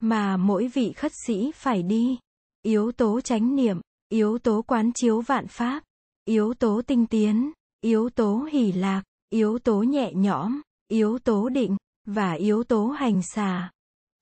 mà 0.02 0.36
mỗi 0.36 0.68
vị 0.68 0.92
khất 0.92 1.12
sĩ 1.26 1.52
phải 1.54 1.82
đi. 1.82 2.18
Yếu 2.62 2.92
tố 2.92 3.20
chánh 3.20 3.56
niệm, 3.56 3.80
yếu 4.08 4.38
tố 4.38 4.62
quán 4.62 4.92
chiếu 4.92 5.20
vạn 5.20 5.46
pháp, 5.48 5.82
yếu 6.24 6.54
tố 6.54 6.82
tinh 6.86 7.06
tiến, 7.06 7.52
yếu 7.80 8.10
tố 8.10 8.48
hỷ 8.52 8.72
lạc, 8.72 9.02
yếu 9.30 9.58
tố 9.58 9.82
nhẹ 9.82 10.12
nhõm, 10.14 10.60
yếu 10.88 11.18
tố 11.18 11.48
định 11.48 11.76
và 12.06 12.32
yếu 12.32 12.64
tố 12.64 12.86
hành 12.86 13.22
xà. 13.22 13.70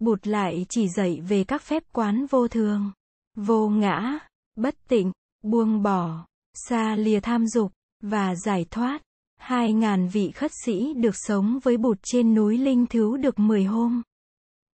Bụt 0.00 0.26
lại 0.26 0.66
chỉ 0.68 0.88
dạy 0.88 1.20
về 1.20 1.44
các 1.44 1.62
phép 1.62 1.82
quán 1.92 2.26
vô 2.30 2.48
thường, 2.48 2.92
vô 3.36 3.68
ngã, 3.68 4.18
bất 4.56 4.74
tịnh, 4.88 5.12
buông 5.42 5.82
bỏ, 5.82 6.26
xa 6.54 6.96
lìa 6.96 7.20
tham 7.20 7.46
dục, 7.46 7.72
và 8.02 8.34
giải 8.34 8.66
thoát. 8.70 9.02
Hai 9.36 9.72
ngàn 9.72 10.08
vị 10.08 10.30
khất 10.30 10.50
sĩ 10.64 10.94
được 10.94 11.16
sống 11.16 11.58
với 11.62 11.76
Bụt 11.76 11.98
trên 12.02 12.34
núi 12.34 12.58
Linh 12.58 12.86
Thứ 12.86 13.16
được 13.16 13.38
10 13.38 13.64
hôm. 13.64 14.02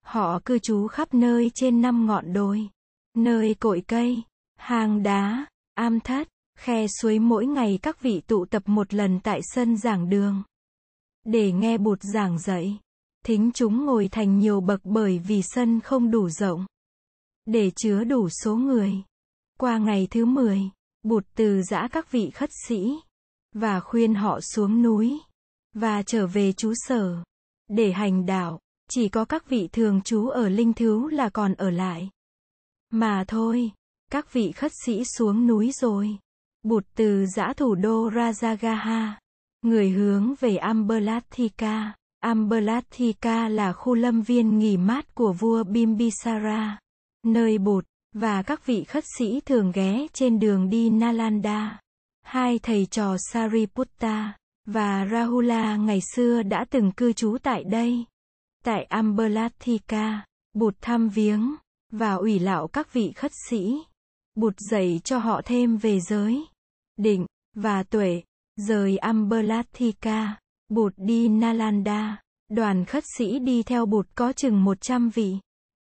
Họ 0.05 0.39
cư 0.45 0.59
trú 0.59 0.87
khắp 0.87 1.13
nơi 1.13 1.51
trên 1.53 1.81
năm 1.81 2.05
ngọn 2.05 2.33
đồi, 2.33 2.69
nơi 3.17 3.53
cội 3.53 3.83
cây, 3.87 4.21
hang 4.55 5.03
đá, 5.03 5.45
am 5.73 5.99
thất, 5.99 6.27
khe 6.57 6.87
suối 6.87 7.19
mỗi 7.19 7.45
ngày 7.45 7.79
các 7.81 8.01
vị 8.01 8.21
tụ 8.27 8.45
tập 8.45 8.63
một 8.65 8.93
lần 8.93 9.19
tại 9.23 9.39
sân 9.43 9.77
giảng 9.77 10.09
đường. 10.09 10.43
Để 11.23 11.51
nghe 11.51 11.77
Bụt 11.77 11.99
giảng 12.01 12.39
dạy 12.39 12.79
thính 13.23 13.51
chúng 13.53 13.85
ngồi 13.85 14.07
thành 14.11 14.39
nhiều 14.39 14.61
bậc 14.61 14.81
bởi 14.83 15.19
vì 15.19 15.41
sân 15.41 15.79
không 15.79 16.11
đủ 16.11 16.29
rộng 16.29 16.65
để 17.45 17.71
chứa 17.75 18.03
đủ 18.03 18.29
số 18.29 18.55
người. 18.55 18.93
Qua 19.59 19.77
ngày 19.77 20.07
thứ 20.11 20.25
10, 20.25 20.61
Bụt 21.03 21.25
từ 21.35 21.61
giã 21.61 21.87
các 21.91 22.11
vị 22.11 22.29
khất 22.29 22.49
sĩ 22.67 22.93
và 23.53 23.79
khuyên 23.79 24.15
họ 24.15 24.39
xuống 24.41 24.81
núi 24.81 25.19
và 25.73 26.03
trở 26.03 26.27
về 26.27 26.53
trú 26.53 26.73
sở 26.75 27.23
để 27.67 27.91
hành 27.91 28.25
đạo. 28.25 28.59
Chỉ 28.89 29.09
có 29.09 29.25
các 29.25 29.49
vị 29.49 29.69
thường 29.71 30.01
trú 30.01 30.27
ở 30.27 30.49
linh 30.49 30.73
thiếu 30.73 31.07
là 31.07 31.29
còn 31.29 31.53
ở 31.53 31.69
lại. 31.69 32.09
Mà 32.89 33.23
thôi, 33.27 33.71
các 34.11 34.33
vị 34.33 34.51
khất 34.51 34.71
sĩ 34.85 35.03
xuống 35.17 35.47
núi 35.47 35.71
rồi. 35.71 36.17
Bụt 36.63 36.85
từ 36.95 37.25
giã 37.25 37.53
thủ 37.57 37.75
đô 37.75 38.09
Rajagaha, 38.09 39.11
người 39.61 39.89
hướng 39.89 40.33
về 40.39 40.55
Amberlathika. 40.55 41.93
Amberlathika 42.23 43.49
là 43.49 43.73
khu 43.73 43.93
lâm 43.93 44.21
viên 44.21 44.59
nghỉ 44.59 44.77
mát 44.77 45.15
của 45.15 45.33
vua 45.33 45.63
Bimbisara, 45.63 46.79
nơi 47.25 47.57
Bụt 47.57 47.85
và 48.15 48.41
các 48.41 48.65
vị 48.65 48.83
khất 48.83 49.03
sĩ 49.17 49.41
thường 49.41 49.71
ghé 49.71 50.07
trên 50.13 50.39
đường 50.39 50.69
đi 50.69 50.89
Nalanda. 50.89 51.79
Hai 52.21 52.59
thầy 52.59 52.85
trò 52.85 53.15
Sariputta 53.31 54.33
và 54.65 55.07
Rahula 55.11 55.75
ngày 55.75 55.99
xưa 56.15 56.43
đã 56.43 56.65
từng 56.69 56.91
cư 56.91 57.13
trú 57.13 57.37
tại 57.43 57.63
đây. 57.63 58.05
Tại 58.65 58.83
Amberlathika, 58.83 60.25
Bụt 60.53 60.75
thăm 60.81 61.09
viếng 61.09 61.55
và 61.91 62.13
ủy 62.13 62.39
lạo 62.39 62.67
các 62.67 62.93
vị 62.93 63.11
khất 63.15 63.31
sĩ. 63.49 63.83
Bụt 64.35 64.53
dạy 64.59 65.01
cho 65.03 65.17
họ 65.17 65.41
thêm 65.45 65.77
về 65.77 65.99
giới, 65.99 66.45
định 66.97 67.25
và 67.55 67.83
tuệ. 67.83 68.21
Rời 68.55 68.97
Amberlathika. 68.97 70.42
Bụt 70.69 70.93
đi 70.97 71.27
Nalanda. 71.27 72.21
Đoàn 72.49 72.85
khất 72.85 73.03
sĩ 73.17 73.39
đi 73.39 73.63
theo 73.63 73.85
Bụt 73.85 74.07
có 74.15 74.33
chừng 74.33 74.63
100 74.63 75.09
vị. 75.09 75.37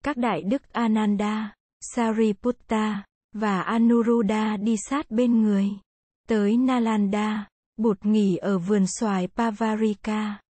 Các 0.04 0.16
đại 0.16 0.42
đức 0.42 0.72
Ananda, 0.72 1.54
Sariputta 1.80 3.04
và 3.32 3.60
Anuruddha 3.60 4.56
đi 4.56 4.76
sát 4.88 5.10
bên 5.10 5.42
người. 5.42 5.70
Tới 6.28 6.56
Nalanda, 6.56 7.48
Bụt 7.76 7.98
nghỉ 8.02 8.36
ở 8.36 8.58
vườn 8.58 8.86
xoài 8.86 9.28
Pavarika. 9.28 10.40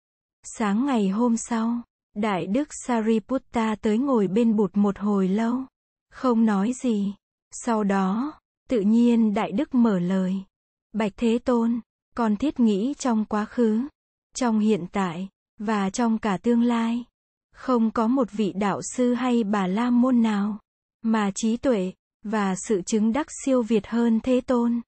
Sáng 0.43 0.87
ngày 0.87 1.09
hôm 1.09 1.37
sau, 1.37 1.83
Đại 2.15 2.47
Đức 2.47 2.69
Sariputta 2.87 3.75
tới 3.81 3.99
ngồi 3.99 4.29
bên 4.29 4.57
Bụt 4.57 4.71
một 4.77 4.99
hồi 4.99 5.29
lâu. 5.29 5.55
Không 6.13 6.47
nói 6.47 6.73
gì. 6.83 7.15
Sau 7.51 7.85
đó, 7.85 8.33
tự 8.69 8.81
nhiên 8.81 9.35
Đại 9.35 9.53
Đức 9.53 9.75
mở 9.75 9.99
lời. 9.99 10.35
Bạch 10.93 11.13
Thế 11.17 11.39
Tôn, 11.39 11.81
con 12.15 12.37
thiết 12.37 12.61
nghĩ 12.61 12.95
trong 12.99 13.25
quá 13.25 13.45
khứ, 13.45 13.89
trong 14.37 14.59
hiện 14.59 14.87
tại, 14.93 15.29
và 15.59 15.91
trong 15.91 16.19
cả 16.19 16.37
tương 16.37 16.63
lai. 16.63 17.05
Không 17.55 17.91
có 17.91 18.09
một 18.09 18.29
vị 18.33 18.53
đạo 18.57 18.81
sư 18.97 19.15
hay 19.15 19.45
bà 19.45 19.67
la 19.67 19.91
môn 19.91 20.23
nào, 20.23 20.59
mà 21.03 21.31
trí 21.35 21.57
tuệ, 21.57 21.93
và 22.23 22.55
sự 22.69 22.83
chứng 22.83 23.13
đắc 23.13 23.27
siêu 23.45 23.63
việt 23.63 23.87
hơn 23.87 24.21
Thế 24.21 24.41
Tôn. 24.41 24.81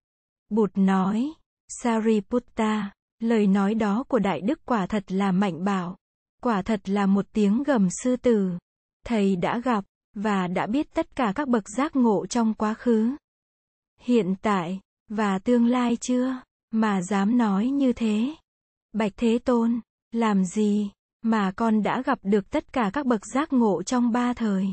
Bụt 0.49 0.71
nói, 0.75 1.33
Sariputta, 1.69 2.91
lời 3.19 3.47
nói 3.47 3.75
đó 3.75 4.05
của 4.09 4.19
Đại 4.19 4.41
Đức 4.41 4.61
quả 4.65 4.87
thật 4.87 5.13
là 5.13 5.33
mạnh 5.33 5.65
bảo. 5.65 5.97
Quả 6.43 6.63
thật 6.63 6.89
là 6.89 7.07
một 7.07 7.27
tiếng 7.33 7.63
gầm 7.63 7.89
sư 8.03 8.17
tử. 8.17 8.51
Thầy 9.07 9.37
đã 9.37 9.59
gặp, 9.59 9.85
và 10.15 10.47
đã 10.47 10.67
biết 10.67 10.95
tất 10.95 11.17
cả 11.17 11.33
các 11.35 11.49
bậc 11.49 11.69
giác 11.69 11.97
ngộ 11.97 12.27
trong 12.27 12.55
quá 12.55 12.75
khứ. 12.75 13.17
Hiện 14.01 14.35
tại, 14.43 14.81
và 15.09 15.39
tương 15.39 15.67
lai 15.67 15.97
chưa, 15.97 16.37
mà 16.71 17.03
dám 17.03 17.39
nói 17.39 17.67
như 17.67 17.93
thế. 17.93 18.35
Bạch 18.93 19.13
Thế 19.17 19.39
Tôn, 19.39 19.81
làm 20.11 20.45
gì, 20.45 20.91
mà 21.23 21.53
con 21.57 21.83
đã 21.83 22.03
gặp 22.03 22.19
được 22.23 22.51
tất 22.51 22.73
cả 22.73 22.91
các 22.93 23.07
bậc 23.07 23.27
giác 23.27 23.53
ngộ 23.53 23.83
trong 23.83 24.13
ba 24.13 24.35
thời. 24.35 24.67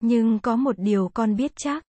Nhưng 0.00 0.38
có 0.38 0.56
một 0.56 0.74
điều 0.78 1.10
con 1.14 1.36
biết 1.36 1.52
chắc, 1.56 1.84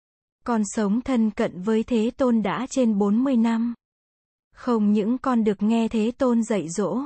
con 0.44 0.62
sống 0.64 1.00
thân 1.00 1.30
cận 1.30 1.62
với 1.62 1.82
Thế 1.82 2.10
Tôn 2.16 2.42
đã 2.42 2.66
trên 2.70 2.98
40 2.98 3.36
năm. 3.36 3.74
Không 4.54 4.92
những 4.92 5.18
con 5.18 5.44
được 5.44 5.62
nghe 5.62 5.88
Thế 5.88 6.12
Tôn 6.18 6.42
dạy 6.42 6.68
dỗ, 6.68 6.98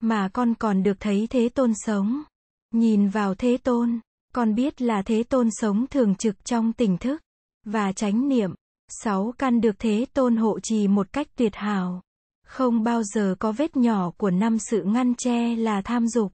mà 0.00 0.28
con 0.28 0.54
còn 0.54 0.82
được 0.82 1.00
thấy 1.00 1.26
Thế 1.30 1.48
Tôn 1.48 1.72
sống. 1.86 2.22
Nhìn 2.70 3.08
vào 3.08 3.34
Thế 3.34 3.56
Tôn, 3.56 4.00
con 4.34 4.54
biết 4.54 4.82
là 4.82 5.02
Thế 5.02 5.22
Tôn 5.22 5.48
sống 5.50 5.86
thường 5.90 6.14
trực 6.14 6.44
trong 6.44 6.72
tỉnh 6.72 6.98
thức 6.98 7.22
và 7.66 7.92
chánh 7.92 8.28
niệm. 8.28 8.54
Sáu 8.88 9.34
căn 9.38 9.60
được 9.60 9.78
Thế 9.78 10.06
Tôn 10.12 10.36
hộ 10.36 10.60
trì 10.60 10.88
một 10.88 11.12
cách 11.12 11.28
tuyệt 11.36 11.54
hảo. 11.54 12.02
Không 12.50 12.82
bao 12.82 13.02
giờ 13.02 13.34
có 13.38 13.52
vết 13.52 13.76
nhỏ 13.76 14.10
của 14.16 14.30
năm 14.30 14.58
sự 14.58 14.82
ngăn 14.82 15.14
che 15.14 15.56
là 15.56 15.82
tham 15.82 16.08
dục, 16.08 16.32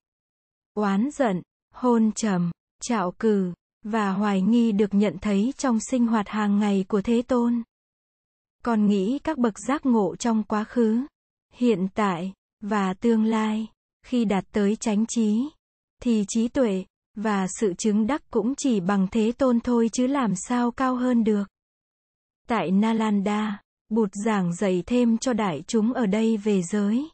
oán 0.74 1.08
giận, 1.10 1.42
hôn 1.74 2.12
trầm, 2.12 2.50
trạo 2.82 3.12
cử, 3.18 3.52
và 3.82 4.10
hoài 4.10 4.42
nghi 4.42 4.72
được 4.72 4.94
nhận 4.94 5.16
thấy 5.20 5.52
trong 5.58 5.78
sinh 5.90 6.06
hoạt 6.06 6.28
hàng 6.28 6.58
ngày 6.58 6.84
của 6.88 7.02
Thế 7.02 7.22
Tôn. 7.22 7.62
Còn 8.64 8.86
nghĩ 8.86 9.18
các 9.24 9.38
bậc 9.38 9.58
giác 9.58 9.86
ngộ 9.86 10.16
trong 10.16 10.42
quá 10.42 10.64
khứ, 10.64 11.06
hiện 11.52 11.88
tại, 11.94 12.32
và 12.60 12.94
tương 12.94 13.24
lai, 13.24 13.66
khi 14.02 14.24
đạt 14.24 14.44
tới 14.52 14.76
chánh 14.76 15.04
trí, 15.08 15.48
thì 16.02 16.24
trí 16.28 16.48
tuệ, 16.48 16.84
và 17.14 17.46
sự 17.60 17.74
chứng 17.78 18.06
đắc 18.06 18.22
cũng 18.30 18.54
chỉ 18.54 18.80
bằng 18.80 19.06
Thế 19.10 19.32
Tôn 19.32 19.60
thôi 19.60 19.90
chứ 19.92 20.06
làm 20.06 20.32
sao 20.36 20.70
cao 20.70 20.96
hơn 20.96 21.24
được. 21.24 21.44
Tại 22.48 22.70
Nalanda, 22.70 23.62
Bụt 23.88 24.10
giảng 24.24 24.54
dạy 24.54 24.82
thêm 24.86 25.18
cho 25.18 25.32
đại 25.32 25.62
chúng 25.66 25.92
ở 25.92 26.06
đây 26.06 26.36
về 26.36 26.62
giới, 26.62 27.08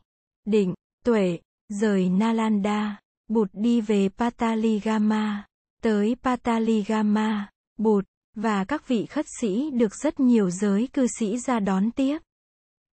định, 0.45 0.75
tuệ, 1.05 1.39
rời 1.69 2.09
Nalanda, 2.09 3.01
Bụt 3.29 3.51
đi 3.53 3.81
về 3.81 4.09
Pataligama. 4.09 5.47
Tới 5.83 6.17
Pataligama, 6.23 7.51
Bụt, 7.79 8.05
và 8.35 8.65
các 8.65 8.89
vị 8.89 9.07
khất 9.07 9.27
sĩ 9.41 9.71
được 9.71 9.95
rất 9.95 10.21
nhiều 10.21 10.51
giới 10.51 10.89
cư 10.93 11.07
sĩ 11.19 11.39
ra 11.39 11.61
đón 11.61 11.91
tiếp. 11.91 12.19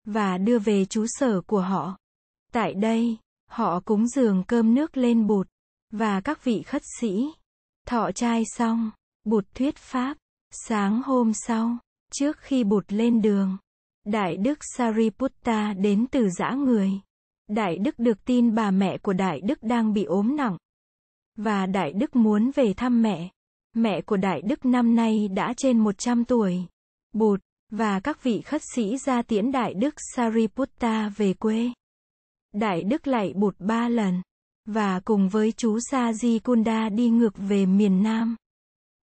Và 0.05 0.37
đưa 0.37 0.59
về 0.59 0.85
trú 0.85 1.05
sở 1.07 1.41
của 1.41 1.61
họ. 1.61 1.97
Tại 2.51 2.73
đây, 2.73 3.17
họ 3.49 3.79
cúng 3.79 4.07
dường 4.07 4.43
cơm 4.47 4.73
nước 4.73 4.97
lên 4.97 5.27
Bụt, 5.27 5.47
và 5.91 6.21
các 6.21 6.43
vị 6.43 6.63
khất 6.63 6.81
sĩ. 6.99 7.25
Thọ 7.87 8.11
trai 8.11 8.43
xong, 8.45 8.91
Bụt 9.23 9.45
thuyết 9.55 9.75
pháp. 9.77 10.17
Sáng 10.51 11.01
hôm 11.03 11.33
sau, 11.33 11.77
trước 12.11 12.37
khi 12.39 12.63
Bụt 12.63 12.85
lên 12.87 13.21
đường, 13.21 13.57
Đại 14.07 14.37
Đức 14.37 14.59
Sariputta 14.61 15.73
đến 15.73 16.05
từ 16.11 16.29
dã 16.29 16.51
người. 16.51 16.91
Đại 17.47 17.77
Đức 17.77 17.99
được 17.99 18.25
tin 18.25 18.55
bà 18.55 18.71
mẹ 18.71 18.97
của 18.97 19.13
Đại 19.13 19.41
Đức 19.41 19.63
đang 19.63 19.93
bị 19.93 20.03
ốm 20.03 20.35
nặng. 20.35 20.57
Và 21.35 21.65
Đại 21.65 21.93
Đức 21.93 22.15
muốn 22.15 22.51
về 22.55 22.73
thăm 22.73 23.01
mẹ. 23.01 23.29
Mẹ 23.73 24.01
của 24.01 24.17
Đại 24.17 24.41
Đức 24.41 24.65
năm 24.65 24.95
nay 24.95 25.27
đã 25.27 25.53
trên 25.57 25.79
100 25.79 26.25
tuổi. 26.25 26.65
Bụt, 27.13 27.39
và 27.71 27.99
các 27.99 28.23
vị 28.23 28.41
khất 28.41 28.61
sĩ 28.75 28.97
ra 28.97 29.21
tiễn 29.21 29.51
Đại 29.51 29.73
Đức 29.73 29.95
Sariputta 30.15 31.09
về 31.17 31.33
quê. 31.33 31.69
Đại 32.53 32.83
Đức 32.83 33.07
lại 33.07 33.33
Bụt 33.35 33.55
ba 33.59 33.89
lần. 33.89 34.21
Và 34.65 34.99
cùng 34.99 35.29
với 35.29 35.51
chú 35.51 35.79
Sa 35.91 36.13
Di 36.13 36.39
Kunda 36.39 36.89
đi 36.89 37.09
ngược 37.09 37.33
về 37.37 37.65
miền 37.65 38.03
Nam. 38.03 38.35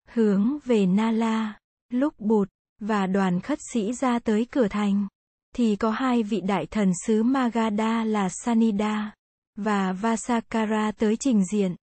Hướng 0.08 0.58
về 0.64 0.86
Nala. 0.86 1.58
Lúc 1.90 2.20
Bụt, 2.20 2.48
và 2.80 3.06
đoàn 3.06 3.40
khất 3.40 3.58
sĩ 3.72 3.92
ra 3.92 4.18
tới 4.18 4.46
cửa 4.50 4.68
thành, 4.68 5.08
thì 5.54 5.76
có 5.76 5.90
hai 5.90 6.22
vị 6.22 6.40
đại 6.40 6.66
thần 6.66 6.92
sứ 7.06 7.22
Magadha 7.22 8.04
là 8.04 8.28
Sanida 8.44 9.14
và 9.56 9.92
Vasakara 9.92 10.92
tới 10.92 11.16
trình 11.20 11.44
diện. 11.52 11.74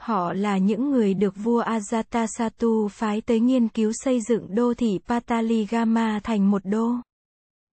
Họ 0.00 0.32
là 0.32 0.58
những 0.58 0.90
người 0.90 1.14
được 1.14 1.34
vua 1.36 1.62
Ajatasattu 1.62 2.88
phái 2.88 3.20
tới 3.20 3.40
nghiên 3.40 3.68
cứu 3.68 3.92
xây 3.94 4.20
dựng 4.20 4.54
đô 4.54 4.74
thị 4.74 4.98
Pataligama 5.06 6.20
thành 6.22 6.50
một 6.50 6.62
đô 6.64 6.92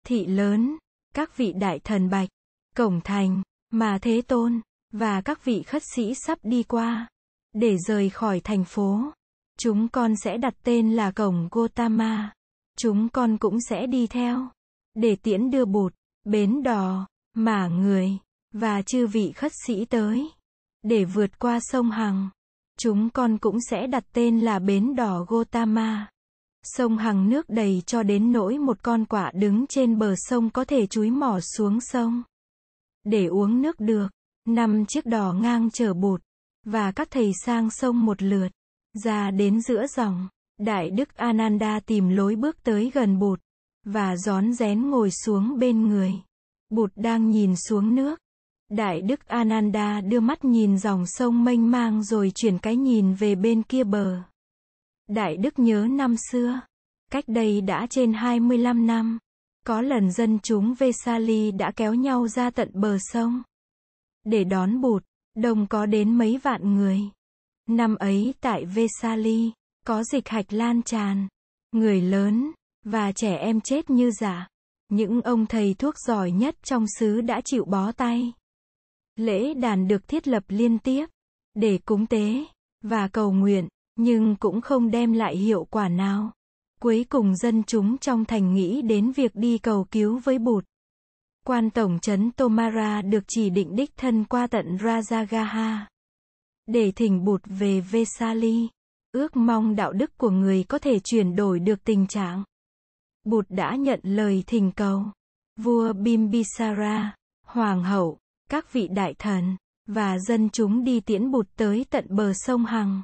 thị 0.07 0.27
lớn. 0.27 0.77
Các 1.15 1.37
vị 1.37 1.53
đại 1.53 1.79
thần 1.79 2.11
bạch, 2.11 2.29
cổng 2.77 3.00
thành, 3.05 3.43
mà 3.71 3.99
Thế 4.03 4.23
Tôn, 4.23 4.61
và 4.93 5.21
các 5.21 5.45
vị 5.45 5.62
khất 5.62 5.83
sĩ 5.95 6.15
sắp 6.27 6.39
đi 6.43 6.62
qua, 6.62 7.09
để 7.53 7.77
rời 7.89 8.11
khỏi 8.11 8.41
thành 8.41 8.65
phố. 8.65 9.12
Chúng 9.59 9.89
con 9.89 10.17
sẽ 10.17 10.37
đặt 10.37 10.55
tên 10.62 10.93
là 10.93 11.11
cổng 11.11 11.49
Gotama. 11.50 12.33
Chúng 12.83 13.09
con 13.09 13.39
cũng 13.39 13.61
sẽ 13.61 13.87
đi 13.87 14.07
theo. 14.07 14.49
Để 14.95 15.17
tiễn 15.17 15.51
đưa 15.51 15.65
bụt, 15.65 15.95
bến 16.25 16.63
đò, 16.63 17.07
mả 17.35 17.69
người, 17.69 18.19
và 18.53 18.83
chư 18.83 19.07
vị 19.07 19.33
khất 19.33 19.53
sĩ 19.67 19.85
tới. 19.85 20.31
Để 20.83 21.05
vượt 21.05 21.39
qua 21.39 21.59
sông 21.61 21.91
Hằng. 21.91 22.31
Chúng 22.79 23.11
con 23.11 23.39
cũng 23.39 23.59
sẽ 23.71 23.87
đặt 23.87 24.05
tên 24.13 24.41
là 24.41 24.59
bến 24.59 24.95
đò 24.95 25.25
Gotama. 25.29 26.09
Sông 26.63 26.99
Hằng 26.99 27.29
nước 27.29 27.49
đầy 27.49 27.83
cho 27.87 28.03
đến 28.03 28.33
nỗi 28.33 28.59
một 28.59 28.83
con 28.83 29.05
quạ 29.05 29.31
đứng 29.35 29.67
trên 29.67 29.99
bờ 29.99 30.15
sông 30.17 30.51
có 30.51 30.65
thể 30.65 30.87
chúi 30.87 31.11
mỏ 31.11 31.41
xuống 31.41 31.81
sông. 31.81 32.23
Để 33.05 33.27
uống 33.27 33.63
nước 33.63 33.81
được, 33.81 34.09
năm 34.47 34.87
chiếc 34.87 35.07
đò 35.07 35.33
ngang 35.33 35.71
chở 35.71 35.95
bụt, 35.95 36.23
và 36.67 36.93
các 36.93 37.09
thầy 37.11 37.33
sang 37.45 37.71
sông 37.71 38.05
một 38.05 38.23
lượt, 38.23 38.49
ra 39.05 39.31
đến 39.31 39.61
giữa 39.61 39.87
dòng. 39.87 40.29
Đại 40.61 40.90
Đức 40.90 41.17
Ananda 41.17 41.81
tìm 41.81 42.09
lối 42.09 42.37
bước 42.37 42.62
tới 42.62 42.90
gần 42.95 43.19
Bụt, 43.19 43.40
và 43.85 44.17
gión 44.17 44.52
rén 44.52 44.90
ngồi 44.90 45.11
xuống 45.11 45.59
bên 45.59 45.88
người. 45.88 46.12
Bụt 46.71 46.93
đang 46.97 47.31
nhìn 47.31 47.57
xuống 47.57 47.95
nước. 47.95 48.21
Đại 48.71 49.00
Đức 49.00 49.26
Ananda 49.26 50.00
đưa 50.00 50.21
mắt 50.21 50.45
nhìn 50.45 50.79
dòng 50.79 51.07
sông 51.07 51.45
mênh 51.45 51.71
mang 51.71 52.02
rồi 52.02 52.33
chuyển 52.35 52.59
cái 52.59 52.76
nhìn 52.76 53.14
về 53.14 53.35
bên 53.35 53.62
kia 53.62 53.85
bờ. 53.85 54.23
Đại 55.09 55.37
Đức 55.37 55.59
nhớ 55.59 55.87
năm 55.90 56.14
xưa, 56.31 56.61
cách 57.11 57.25
đây 57.26 57.61
đã 57.61 57.87
trên 57.90 58.12
25 58.12 58.87
năm, 58.87 59.19
có 59.67 59.81
lần 59.81 60.12
dân 60.12 60.38
chúng 60.43 60.75
Vesali 60.75 61.50
đã 61.50 61.73
kéo 61.76 61.95
nhau 61.95 62.29
ra 62.29 62.50
tận 62.50 62.71
bờ 62.75 62.97
sông 63.00 63.43
để 64.25 64.45
đón 64.45 64.81
Bụt, 64.81 65.05
Đồng 65.37 65.67
có 65.67 65.87
đến 65.87 66.19
mấy 66.19 66.38
vạn 66.38 66.75
người. 66.75 67.00
Năm 67.69 67.95
ấy 67.95 68.35
tại 68.40 68.64
Vesali, 68.64 69.52
có 69.87 70.05
dịch 70.05 70.29
hạch 70.29 70.53
lan 70.53 70.83
tràn, 70.83 71.29
người 71.73 72.01
lớn 72.01 72.53
và 72.85 73.13
trẻ 73.13 73.37
em 73.37 73.61
chết 73.61 73.91
như 73.91 74.11
giả. 74.11 74.49
Những 74.89 75.23
ông 75.23 75.47
thầy 75.47 75.75
thuốc 75.75 75.95
giỏi 75.99 76.31
nhất 76.31 76.57
trong 76.63 76.85
xứ 76.99 77.21
đã 77.21 77.41
chịu 77.45 77.65
bó 77.65 77.93
tay. 77.93 78.33
Lễ 79.17 79.55
đàn 79.55 79.89
được 79.89 80.09
thiết 80.09 80.29
lập 80.29 80.45
liên 80.49 80.79
tiếp 80.79 81.07
để 81.55 81.79
cúng 81.85 82.07
tế 82.07 82.45
và 82.83 83.09
cầu 83.09 83.33
nguyện, 83.33 83.69
nhưng 83.97 84.37
cũng 84.37 84.61
không 84.61 84.91
đem 84.91 85.13
lại 85.13 85.37
hiệu 85.37 85.65
quả 85.71 85.89
nào. 85.89 86.33
Cuối 86.81 87.07
cùng 87.09 87.37
dân 87.37 87.63
chúng 87.63 87.99
trong 87.99 88.25
thành 88.25 88.55
nghĩ 88.55 88.83
đến 88.83 89.13
việc 89.13 89.35
đi 89.35 89.59
cầu 89.59 89.87
cứu 89.91 90.19
với 90.19 90.39
bụt. 90.39 90.65
Quan 91.47 91.71
tổng 91.71 91.99
trấn 92.03 92.31
Tomara 92.31 93.03
được 93.03 93.25
chỉ 93.29 93.51
định 93.51 93.77
đích 93.77 93.97
thân 93.97 94.25
qua 94.25 94.47
tận 94.47 94.77
Rajagaha 94.77 95.79
để 96.67 96.93
thỉnh 96.93 97.25
bụt 97.25 97.43
về 97.47 97.81
Vesali, 97.81 98.69
ước 99.12 99.37
mong 99.37 99.76
đạo 99.76 99.93
đức 99.93 100.19
của 100.19 100.31
người 100.31 100.64
có 100.69 100.79
thể 100.79 100.99
chuyển 100.99 101.37
đổi 101.37 101.59
được 101.59 101.85
tình 101.85 102.07
trạng. 102.07 102.45
Bụt 103.25 103.47
đã 103.49 103.76
nhận 103.76 104.00
lời 104.02 104.45
thỉnh 104.47 104.73
cầu. 104.76 105.05
Vua 105.57 105.93
Bimbisara, 105.93 107.14
hoàng 107.47 107.85
hậu, 107.85 108.19
các 108.50 108.73
vị 108.73 108.88
đại 108.88 109.14
thần 109.19 109.57
và 109.87 110.19
dân 110.19 110.49
chúng 110.50 110.85
đi 110.85 111.00
tiễn 111.00 111.31
bụt 111.31 111.49
tới 111.57 111.87
tận 111.90 112.07
bờ 112.09 112.33
sông 112.35 112.64
Hằng. 112.64 113.02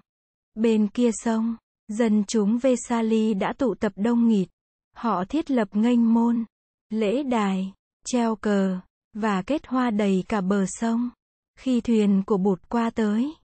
Bên 0.54 0.88
kia 0.88 1.10
sông, 1.12 1.56
dân 1.88 2.24
chúng 2.28 2.58
Vesali 2.58 3.34
đã 3.34 3.52
tụ 3.52 3.74
tập 3.74 3.92
đông 3.96 4.28
nghịt. 4.28 4.48
Họ 4.96 5.24
thiết 5.24 5.50
lập 5.50 5.68
nghênh 5.72 6.14
môn, 6.14 6.44
lễ 6.90 7.22
đài, 7.22 7.72
treo 8.06 8.36
cờ, 8.36 8.78
và 9.14 9.42
kết 9.42 9.66
hoa 9.66 9.90
đầy 9.90 10.24
cả 10.28 10.40
bờ 10.40 10.64
sông. 10.68 11.10
Khi 11.58 11.80
thuyền 11.80 12.22
của 12.26 12.36
bụt 12.36 12.68
qua 12.68 12.90
tới, 12.90 13.34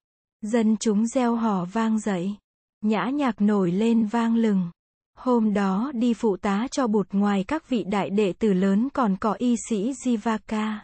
dân 0.43 0.77
chúng 0.77 1.07
gieo 1.07 1.35
hò 1.35 1.65
vang 1.65 1.99
dậy. 1.99 2.37
Nhã 2.83 3.11
nhạc 3.11 3.41
nổi 3.41 3.73
lên 3.73 4.07
vang 4.07 4.37
lừng. 4.37 4.71
Hôm 5.19 5.55
đó 5.55 5.93
đi 5.95 6.15
phụ 6.15 6.37
tá 6.37 6.69
cho 6.71 6.87
bụt 6.87 7.07
ngoài 7.13 7.45
các 7.49 7.69
vị 7.69 7.85
đại 7.85 8.11
đệ 8.11 8.33
tử 8.33 8.53
lớn 8.53 8.89
còn 8.95 9.17
có 9.21 9.33
y 9.33 9.57
sĩ 9.69 9.93
Jivaka. 9.93 10.79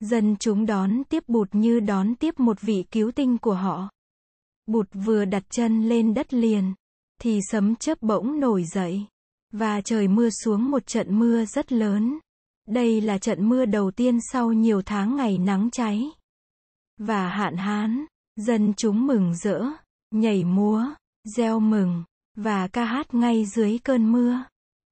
Dân 0.00 0.36
chúng 0.36 0.66
đón 0.66 1.04
tiếp 1.04 1.24
bụt 1.28 1.48
như 1.52 1.80
đón 1.80 2.14
tiếp 2.14 2.40
một 2.40 2.60
vị 2.60 2.84
cứu 2.90 3.10
tinh 3.10 3.38
của 3.38 3.54
họ. 3.54 3.88
Bụt 4.66 4.88
vừa 4.92 5.24
đặt 5.24 5.42
chân 5.50 5.88
lên 5.88 6.14
đất 6.14 6.34
liền, 6.34 6.74
thì 7.20 7.40
sấm 7.50 7.76
chớp 7.76 8.02
bỗng 8.02 8.40
nổi 8.40 8.64
dậy, 8.64 9.06
và 9.52 9.80
trời 9.80 10.08
mưa 10.08 10.30
xuống 10.30 10.70
một 10.70 10.86
trận 10.86 11.18
mưa 11.18 11.44
rất 11.44 11.72
lớn. 11.72 12.18
Đây 12.68 13.00
là 13.00 13.18
trận 13.18 13.48
mưa 13.48 13.64
đầu 13.64 13.90
tiên 13.90 14.18
sau 14.32 14.52
nhiều 14.52 14.82
tháng 14.82 15.16
ngày 15.16 15.38
nắng 15.38 15.68
cháy 15.72 16.10
và 16.98 17.28
hạn 17.28 17.56
hán. 17.56 18.04
Dân 18.36 18.72
chúng 18.76 19.06
mừng 19.06 19.34
rỡ, 19.36 19.64
nhảy 20.10 20.44
múa, 20.44 20.86
gieo 21.24 21.60
mừng 21.60 22.04
và 22.36 22.68
ca 22.68 22.84
hát 22.84 23.14
ngay 23.14 23.44
dưới 23.44 23.78
cơn 23.84 24.12
mưa. 24.12 24.44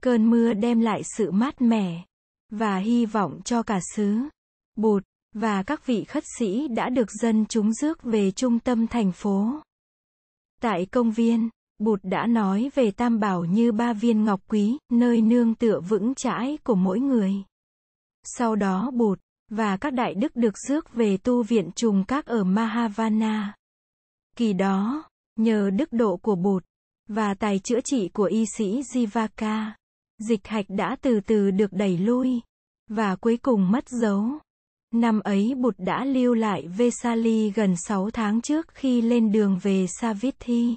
Cơn 0.02 0.30
mưa 0.30 0.52
đem 0.54 0.80
lại 0.80 1.02
sự 1.16 1.30
mát 1.30 1.62
mẻ 1.62 2.04
và 2.50 2.76
hy 2.76 3.06
vọng 3.06 3.40
cho 3.44 3.62
cả 3.62 3.80
xứ. 3.96 4.18
Bụt 4.76 5.02
và 5.34 5.62
các 5.62 5.86
vị 5.86 6.04
khất 6.04 6.24
sĩ 6.38 6.68
đã 6.68 6.88
được 6.88 7.10
dân 7.12 7.46
chúng 7.48 7.72
rước 7.72 8.02
về 8.02 8.30
trung 8.30 8.58
tâm 8.58 8.86
thành 8.86 9.12
phố. 9.12 9.60
Tại 10.60 10.86
công 10.86 11.10
viên, 11.10 11.48
Bụt 11.78 12.00
đã 12.02 12.26
nói 12.26 12.70
về 12.74 12.90
tam 12.90 13.20
bảo 13.20 13.44
như 13.44 13.72
ba 13.72 13.92
viên 13.92 14.24
ngọc 14.24 14.40
quý, 14.48 14.78
nơi 14.92 15.22
nương 15.22 15.54
tựa 15.54 15.80
vững 15.80 16.14
chãi 16.14 16.58
của 16.64 16.74
mỗi 16.74 17.00
người. 17.00 17.34
Sau 18.24 18.56
đó 18.56 18.90
Bụt 18.94 19.20
và 19.50 19.76
các 19.76 19.92
đại 19.92 20.14
đức 20.14 20.36
được 20.36 20.58
rước 20.58 20.92
về 20.92 21.16
tu 21.16 21.42
viện 21.42 21.70
trùng 21.76 22.04
các 22.08 22.26
ở 22.26 22.44
Mahavana. 22.44 23.54
Kỳ 24.36 24.52
đó, 24.52 25.09
nhờ 25.42 25.70
đức 25.70 25.92
độ 25.92 26.16
của 26.16 26.34
Bụt 26.34 26.64
và 27.08 27.34
tài 27.34 27.58
chữa 27.58 27.80
trị 27.80 28.08
của 28.08 28.24
y 28.24 28.44
sĩ 28.56 28.82
Jivaka, 28.82 29.70
dịch 30.18 30.46
hạch 30.46 30.66
đã 30.68 30.96
từ 31.02 31.20
từ 31.20 31.50
được 31.50 31.72
đẩy 31.72 31.98
lui 31.98 32.40
và 32.88 33.16
cuối 33.16 33.36
cùng 33.36 33.70
mất 33.70 33.88
dấu. 33.88 34.24
Năm 34.94 35.20
ấy 35.20 35.54
Bụt 35.54 35.74
đã 35.78 36.04
lưu 36.04 36.34
lại 36.34 36.68
Vesali 36.68 37.50
gần 37.50 37.74
6 37.76 38.10
tháng 38.10 38.40
trước 38.40 38.68
khi 38.68 39.02
lên 39.02 39.32
đường 39.32 39.58
về 39.62 39.86
Savithi. 40.00 40.76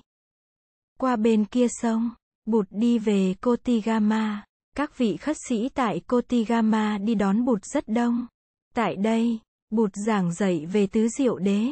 Qua 1.00 1.16
bên 1.16 1.46
kia 1.46 1.68
sông, 1.70 2.10
Bụt 2.46 2.68
đi 2.70 3.00
về 3.00 3.36
Kotigama. 3.42 4.46
Các 4.76 4.98
vị 4.98 5.18
khất 5.18 5.38
sĩ 5.50 5.70
tại 5.70 6.00
Kotigama 6.00 6.98
đi 6.98 7.16
đón 7.16 7.46
Bụt 7.46 7.66
rất 7.66 7.88
đông. 7.88 8.28
Tại 8.76 8.96
đây, 8.96 9.40
Bụt 9.70 9.92
giảng 10.06 10.34
dạy 10.34 10.66
về 10.66 10.88
tứ 10.88 11.08
diệu 11.18 11.38
đế 11.38 11.68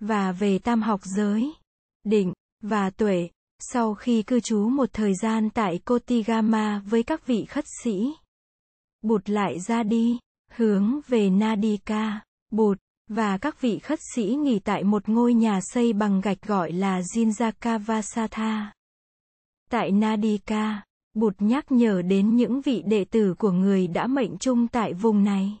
và 0.00 0.32
về 0.32 0.58
tam 0.58 0.82
học 0.82 1.00
giới, 1.04 1.52
định 2.08 2.32
và 2.62 2.90
tuệ. 2.90 3.28
Sau 3.72 3.94
khi 3.94 4.22
cư 4.22 4.40
trú 4.40 4.68
một 4.68 4.88
thời 4.92 5.12
gian 5.22 5.50
tại 5.50 5.78
Kotigama 5.78 6.82
với 6.86 7.02
các 7.02 7.26
vị 7.26 7.44
khất 7.44 7.64
sĩ, 7.82 8.12
Bụt 9.02 9.28
lại 9.30 9.60
ra 9.60 9.82
đi, 9.82 10.18
hướng 10.50 11.00
về 11.08 11.30
Nadika. 11.30 12.20
Bụt 12.50 12.78
và 13.08 13.38
các 13.38 13.60
vị 13.60 13.78
khất 13.78 13.98
sĩ 14.14 14.24
nghỉ 14.24 14.58
tại 14.58 14.84
một 14.84 15.08
ngôi 15.08 15.34
nhà 15.34 15.60
xây 15.62 15.92
bằng 15.92 16.20
gạch 16.20 16.42
gọi 16.42 16.72
là 16.72 17.00
Jinjakavasatha. 17.00 18.66
Tại 19.70 19.90
Nadika, 19.90 20.82
Bụt 21.14 21.34
nhắc 21.38 21.72
nhở 21.72 22.02
đến 22.02 22.36
những 22.36 22.60
vị 22.60 22.82
đệ 22.86 23.04
tử 23.04 23.34
của 23.38 23.50
người 23.50 23.86
đã 23.86 24.06
mệnh 24.06 24.38
chung 24.38 24.68
tại 24.68 24.94
vùng 24.94 25.24
này. 25.24 25.58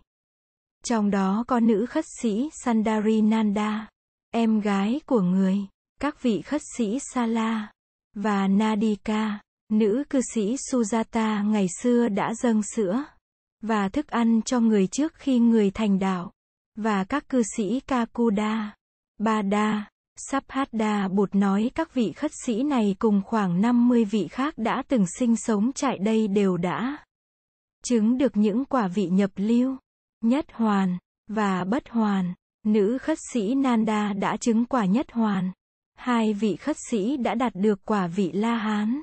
Trong 0.84 1.10
đó 1.10 1.44
có 1.46 1.60
nữ 1.60 1.86
khất 1.86 2.04
sĩ 2.22 2.50
Sandari 2.64 3.20
Nanda, 3.20 3.88
em 4.30 4.60
gái 4.60 5.00
của 5.06 5.20
người, 5.20 5.58
các 6.00 6.22
vị 6.22 6.42
khất 6.42 6.62
sĩ 6.76 6.98
Sala 7.14 7.72
và 8.14 8.48
Nadika, 8.48 9.40
nữ 9.72 10.04
cư 10.10 10.20
sĩ 10.34 10.56
Sujata 10.70 11.50
ngày 11.50 11.66
xưa 11.82 12.08
đã 12.08 12.34
dâng 12.34 12.62
sữa 12.62 13.04
và 13.62 13.88
thức 13.88 14.08
ăn 14.08 14.42
cho 14.42 14.60
người 14.60 14.86
trước 14.86 15.14
khi 15.14 15.38
người 15.38 15.70
thành 15.70 15.98
đạo, 15.98 16.32
và 16.76 17.04
các 17.04 17.28
cư 17.28 17.42
sĩ 17.56 17.80
Kakuda, 17.80 18.74
Bada, 19.18 19.88
Sabhada 20.16 21.08
Bụt 21.08 21.34
nói 21.34 21.70
các 21.74 21.94
vị 21.94 22.12
khất 22.12 22.30
sĩ 22.44 22.62
này 22.62 22.96
cùng 22.98 23.22
khoảng 23.24 23.60
50 23.60 24.04
vị 24.04 24.28
khác 24.30 24.54
đã 24.56 24.82
từng 24.88 25.04
sinh 25.18 25.36
sống 25.36 25.70
tại 25.80 25.98
đây 25.98 26.28
đều 26.28 26.56
đã 26.56 26.98
chứng 27.84 28.18
được 28.18 28.36
những 28.36 28.64
quả 28.64 28.88
vị 28.88 29.06
nhập 29.06 29.30
lưu, 29.36 29.76
nhất 30.20 30.46
hoàn, 30.52 30.98
và 31.28 31.64
bất 31.64 31.88
hoàn. 31.88 32.34
Nữ 32.64 32.98
khất 32.98 33.18
sĩ 33.32 33.54
Nanda 33.54 34.12
đã 34.12 34.36
chứng 34.36 34.64
quả 34.64 34.84
nhất 34.84 35.12
hoàn. 35.12 35.52
Hai 35.98 36.34
vị 36.34 36.56
khất 36.56 36.76
sĩ 36.90 37.16
đã 37.16 37.34
đạt 37.34 37.52
được 37.54 37.84
quả 37.84 38.06
vị 38.06 38.32
La 38.32 38.56
Hán. 38.56 39.02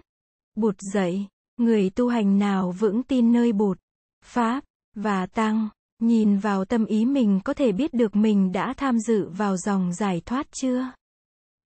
Bụt 0.56 0.76
dạy, 0.94 1.28
người 1.58 1.90
tu 1.90 2.08
hành 2.08 2.40
nào 2.40 2.72
vững 2.72 3.04
tin 3.04 3.32
nơi 3.32 3.54
Bụt, 3.54 3.80
Pháp, 4.26 4.64
và 4.96 5.26
Tăng, 5.26 5.70
nhìn 6.00 6.38
vào 6.38 6.66
tâm 6.66 6.86
ý 6.86 7.06
mình 7.06 7.40
có 7.44 7.54
thể 7.54 7.72
biết 7.72 7.94
được 7.94 8.16
mình 8.16 8.52
đã 8.52 8.74
tham 8.78 9.00
dự 9.00 9.30
vào 9.30 9.58
dòng 9.58 9.94
giải 9.94 10.22
thoát 10.26 10.48
chưa? 10.52 10.92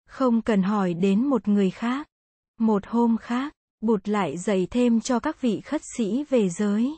Không 0.09 0.43
cần 0.43 0.63
hỏi 0.63 0.95
đến 0.95 1.27
một 1.27 1.49
người 1.49 1.71
khác. 1.71 2.09
Một 2.59 2.87
hôm 2.87 3.17
khác, 3.17 3.55
Bụt 3.81 4.09
lại 4.09 4.39
dạy 4.39 4.67
thêm 4.71 5.01
cho 5.01 5.21
các 5.21 5.41
vị 5.41 5.61
khất 5.61 5.83
sĩ 5.97 6.25
về 6.25 6.49
giới, 6.49 6.97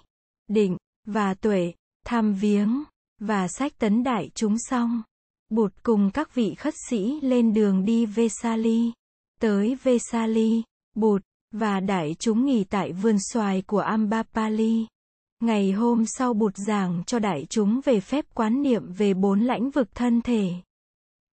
định, 0.49 0.77
và 1.07 1.35
tuệ, 1.35 1.73
tham 2.07 2.35
viếng, 2.35 2.83
và 3.19 3.49
sách 3.49 3.79
tấn 3.79 4.05
đại 4.05 4.31
chúng 4.35 4.57
xong. 4.59 5.03
Bụt 5.51 5.73
cùng 5.83 6.11
các 6.11 6.35
vị 6.35 6.55
khất 6.55 6.75
sĩ 6.89 7.21
lên 7.21 7.53
đường 7.53 7.85
đi 7.85 8.07
Vesali. 8.07 8.93
Tới 9.41 9.77
Vesali, 9.83 10.63
Bụt, 10.97 11.23
và 11.53 11.81
đại 11.81 12.17
chúng 12.19 12.47
nghỉ 12.47 12.65
tại 12.65 12.93
vườn 12.93 13.17
xoài 13.33 13.63
của 13.63 13.79
Ambapali. 13.79 14.87
Ngày 15.41 15.73
hôm 15.73 16.05
sau 16.07 16.35
Bụt 16.35 16.57
giảng 16.57 17.03
cho 17.07 17.19
đại 17.19 17.47
chúng 17.51 17.81
về 17.85 18.01
phép 18.01 18.25
quán 18.35 18.63
niệm 18.63 18.93
về 18.93 19.15
bốn 19.15 19.41
lãnh 19.41 19.71
vực 19.71 19.89
thân 19.95 20.21
thể. 20.21 20.53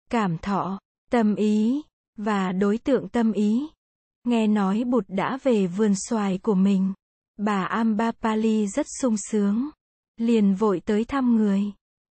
Cảm 0.10 0.38
thọ, 0.38 0.80
tâm 1.12 1.36
ý, 1.36 1.82
và 2.18 2.52
đối 2.52 2.78
tượng 2.78 3.10
tâm 3.10 3.32
ý. 3.32 3.68
Nghe 4.24 4.48
nói 4.48 4.84
Bụt 4.84 5.06
đã 5.08 5.38
về 5.44 5.68
vườn 5.68 5.94
xoài 5.96 6.38
của 6.38 6.56
mình. 6.56 6.94
Bà 7.38 7.64
Ambapali 7.64 8.68
rất 8.68 8.86
sung 9.02 9.16
sướng. 9.18 9.70
Liền 10.18 10.56
vội 10.56 10.82
tới 10.86 11.06
thăm 11.06 11.36
người. 11.36 11.64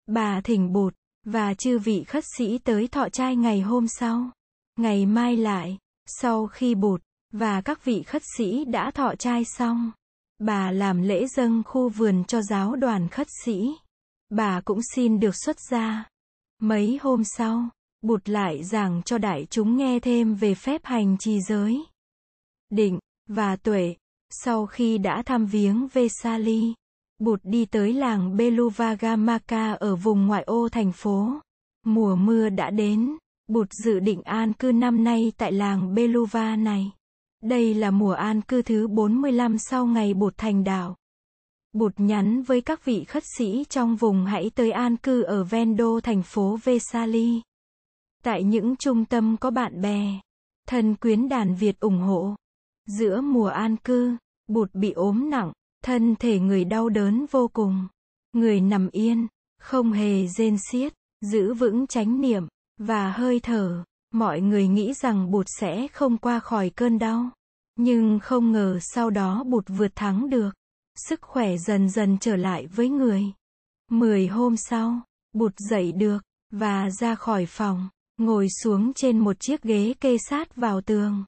Bà 0.07 0.41
thỉnh 0.41 0.73
Bụt, 0.73 0.95
và 1.25 1.55
chư 1.55 1.79
vị 1.79 2.05
khất 2.05 2.25
sĩ 2.39 2.59
tới 2.59 2.89
thọ 2.89 3.09
trai 3.09 3.37
ngày 3.37 3.61
hôm 3.61 3.89
sau. 3.89 4.31
Ngày 4.77 5.07
mai 5.07 5.37
lại, 5.37 5.79
sau 6.07 6.47
khi 6.47 6.75
Bụt, 6.75 7.03
và 7.33 7.61
các 7.61 7.85
vị 7.85 8.03
khất 8.03 8.23
sĩ 8.37 8.65
đã 8.65 8.91
thọ 8.91 9.15
trai 9.19 9.45
xong. 9.45 9.93
Bà 10.39 10.71
làm 10.71 11.03
lễ 11.03 11.27
dâng 11.27 11.63
khu 11.67 11.89
vườn 11.89 12.25
cho 12.25 12.43
giáo 12.43 12.77
đoàn 12.77 13.09
khất 13.09 13.27
sĩ. 13.45 13.71
Bà 14.31 14.61
cũng 14.61 14.81
xin 14.95 15.21
được 15.21 15.35
xuất 15.45 15.57
gia. 15.71 16.09
Mấy 16.59 16.99
hôm 17.03 17.23
sau, 17.25 17.69
Bụt 18.03 18.29
lại 18.29 18.65
giảng 18.65 19.03
cho 19.03 19.19
đại 19.19 19.47
chúng 19.51 19.77
nghe 19.77 20.01
thêm 20.01 20.35
về 20.35 20.55
phép 20.55 20.81
hành 20.85 21.17
trì 21.19 21.41
giới, 21.41 21.85
định, 22.71 22.99
và 23.29 23.57
tuệ. 23.57 23.95
Sau 24.31 24.67
khi 24.67 24.99
đã 24.99 25.23
thăm 25.27 25.47
viếng 25.47 25.89
Vesali, 25.89 26.75
Bụt 27.25 27.41
đi 27.43 27.65
tới 27.65 27.93
làng 27.93 28.37
Beluvagamaka 28.37 29.73
ở 29.73 29.97
vùng 29.97 30.27
ngoại 30.27 30.43
ô 30.43 30.69
thành 30.69 30.93
phố. 30.93 31.41
Mùa 31.87 32.17
mưa 32.17 32.49
đã 32.49 32.71
đến. 32.71 33.17
Bụt 33.49 33.69
dự 33.73 34.01
định 34.01 34.23
an 34.23 34.53
cư 34.53 34.73
năm 34.73 35.05
nay 35.05 35.33
tại 35.37 35.53
làng 35.53 35.95
Beluva 35.95 36.57
này. 36.57 36.93
Đây 37.43 37.75
là 37.75 37.91
mùa 37.91 38.13
an 38.13 38.41
cư 38.41 38.63
thứ 38.63 38.89
45 38.89 39.59
sau 39.59 39.87
ngày 39.87 40.15
Bụt 40.15 40.35
thành 40.37 40.65
đạo. 40.65 40.97
Bụt 41.73 41.93
nhắn 41.97 42.43
với 42.43 42.61
các 42.61 42.85
vị 42.85 43.05
khất 43.05 43.23
sĩ 43.39 43.65
trong 43.69 43.97
vùng 43.97 44.25
hãy 44.25 44.51
tới 44.55 44.71
an 44.71 44.97
cư 44.97 45.23
ở 45.23 45.45
Vendo 45.45 46.01
thành 46.01 46.23
phố 46.23 46.59
Vesali. 46.65 47.43
Tại 48.23 48.43
những 48.43 48.77
trung 48.77 49.05
tâm 49.05 49.37
có 49.37 49.51
bạn 49.51 49.81
bè, 49.81 50.21
thân 50.69 50.95
quyến 50.95 51.29
đàn 51.29 51.55
Việt 51.55 51.81
ủng 51.81 51.99
hộ. 51.99 52.35
Giữa 52.87 53.21
mùa 53.21 53.49
an 53.49 53.77
cư, 53.77 54.17
Bụt 54.47 54.75
bị 54.75 54.93
ốm 54.93 55.31
nặng, 55.31 55.53
thân 55.85 56.17
thể 56.17 56.39
người 56.39 56.65
đau 56.65 56.89
đớn 56.89 57.27
vô 57.31 57.49
cùng. 57.49 57.89
Người 58.33 58.61
nằm 58.61 58.89
yên, 58.91 59.27
không 59.61 59.93
hề 59.93 60.27
rên 60.27 60.57
xiết, 60.71 60.95
giữ 61.21 61.55
vững 61.55 61.87
chánh 61.87 62.21
niệm 62.21 62.49
và 62.79 63.13
hơi 63.13 63.41
thở. 63.41 63.85
Mọi 64.13 64.41
người 64.41 64.69
nghĩ 64.69 64.95
rằng 64.95 65.31
Bụt 65.31 65.47
sẽ 65.61 65.89
không 65.89 66.19
qua 66.19 66.41
khỏi 66.41 66.71
cơn 66.71 66.99
đau. 66.99 67.31
Nhưng 67.77 68.19
không 68.23 68.53
ngờ 68.53 68.79
sau 68.83 69.11
đó 69.11 69.45
Bụt 69.45 69.65
vượt 69.69 69.93
thắng 69.95 70.31
được. 70.31 70.51
Sức 71.09 71.23
khỏe 71.23 71.57
dần 71.57 71.91
dần 71.91 72.19
trở 72.21 72.37
lại 72.37 72.67
với 72.67 72.89
người. 72.89 73.25
Mười 73.91 74.27
hôm 74.27 74.57
sau, 74.57 75.01
Bụt 75.33 75.53
dậy 75.71 75.93
được, 75.93 76.23
và 76.51 76.91
ra 76.91 77.15
khỏi 77.15 77.47
phòng, 77.47 77.89
ngồi 78.17 78.49
xuống 78.63 78.93
trên 78.93 79.19
một 79.19 79.41
chiếc 79.41 79.63
ghế 79.63 79.95
kê 80.01 80.17
sát 80.19 80.57
vào 80.57 80.81
tường. 80.81 81.25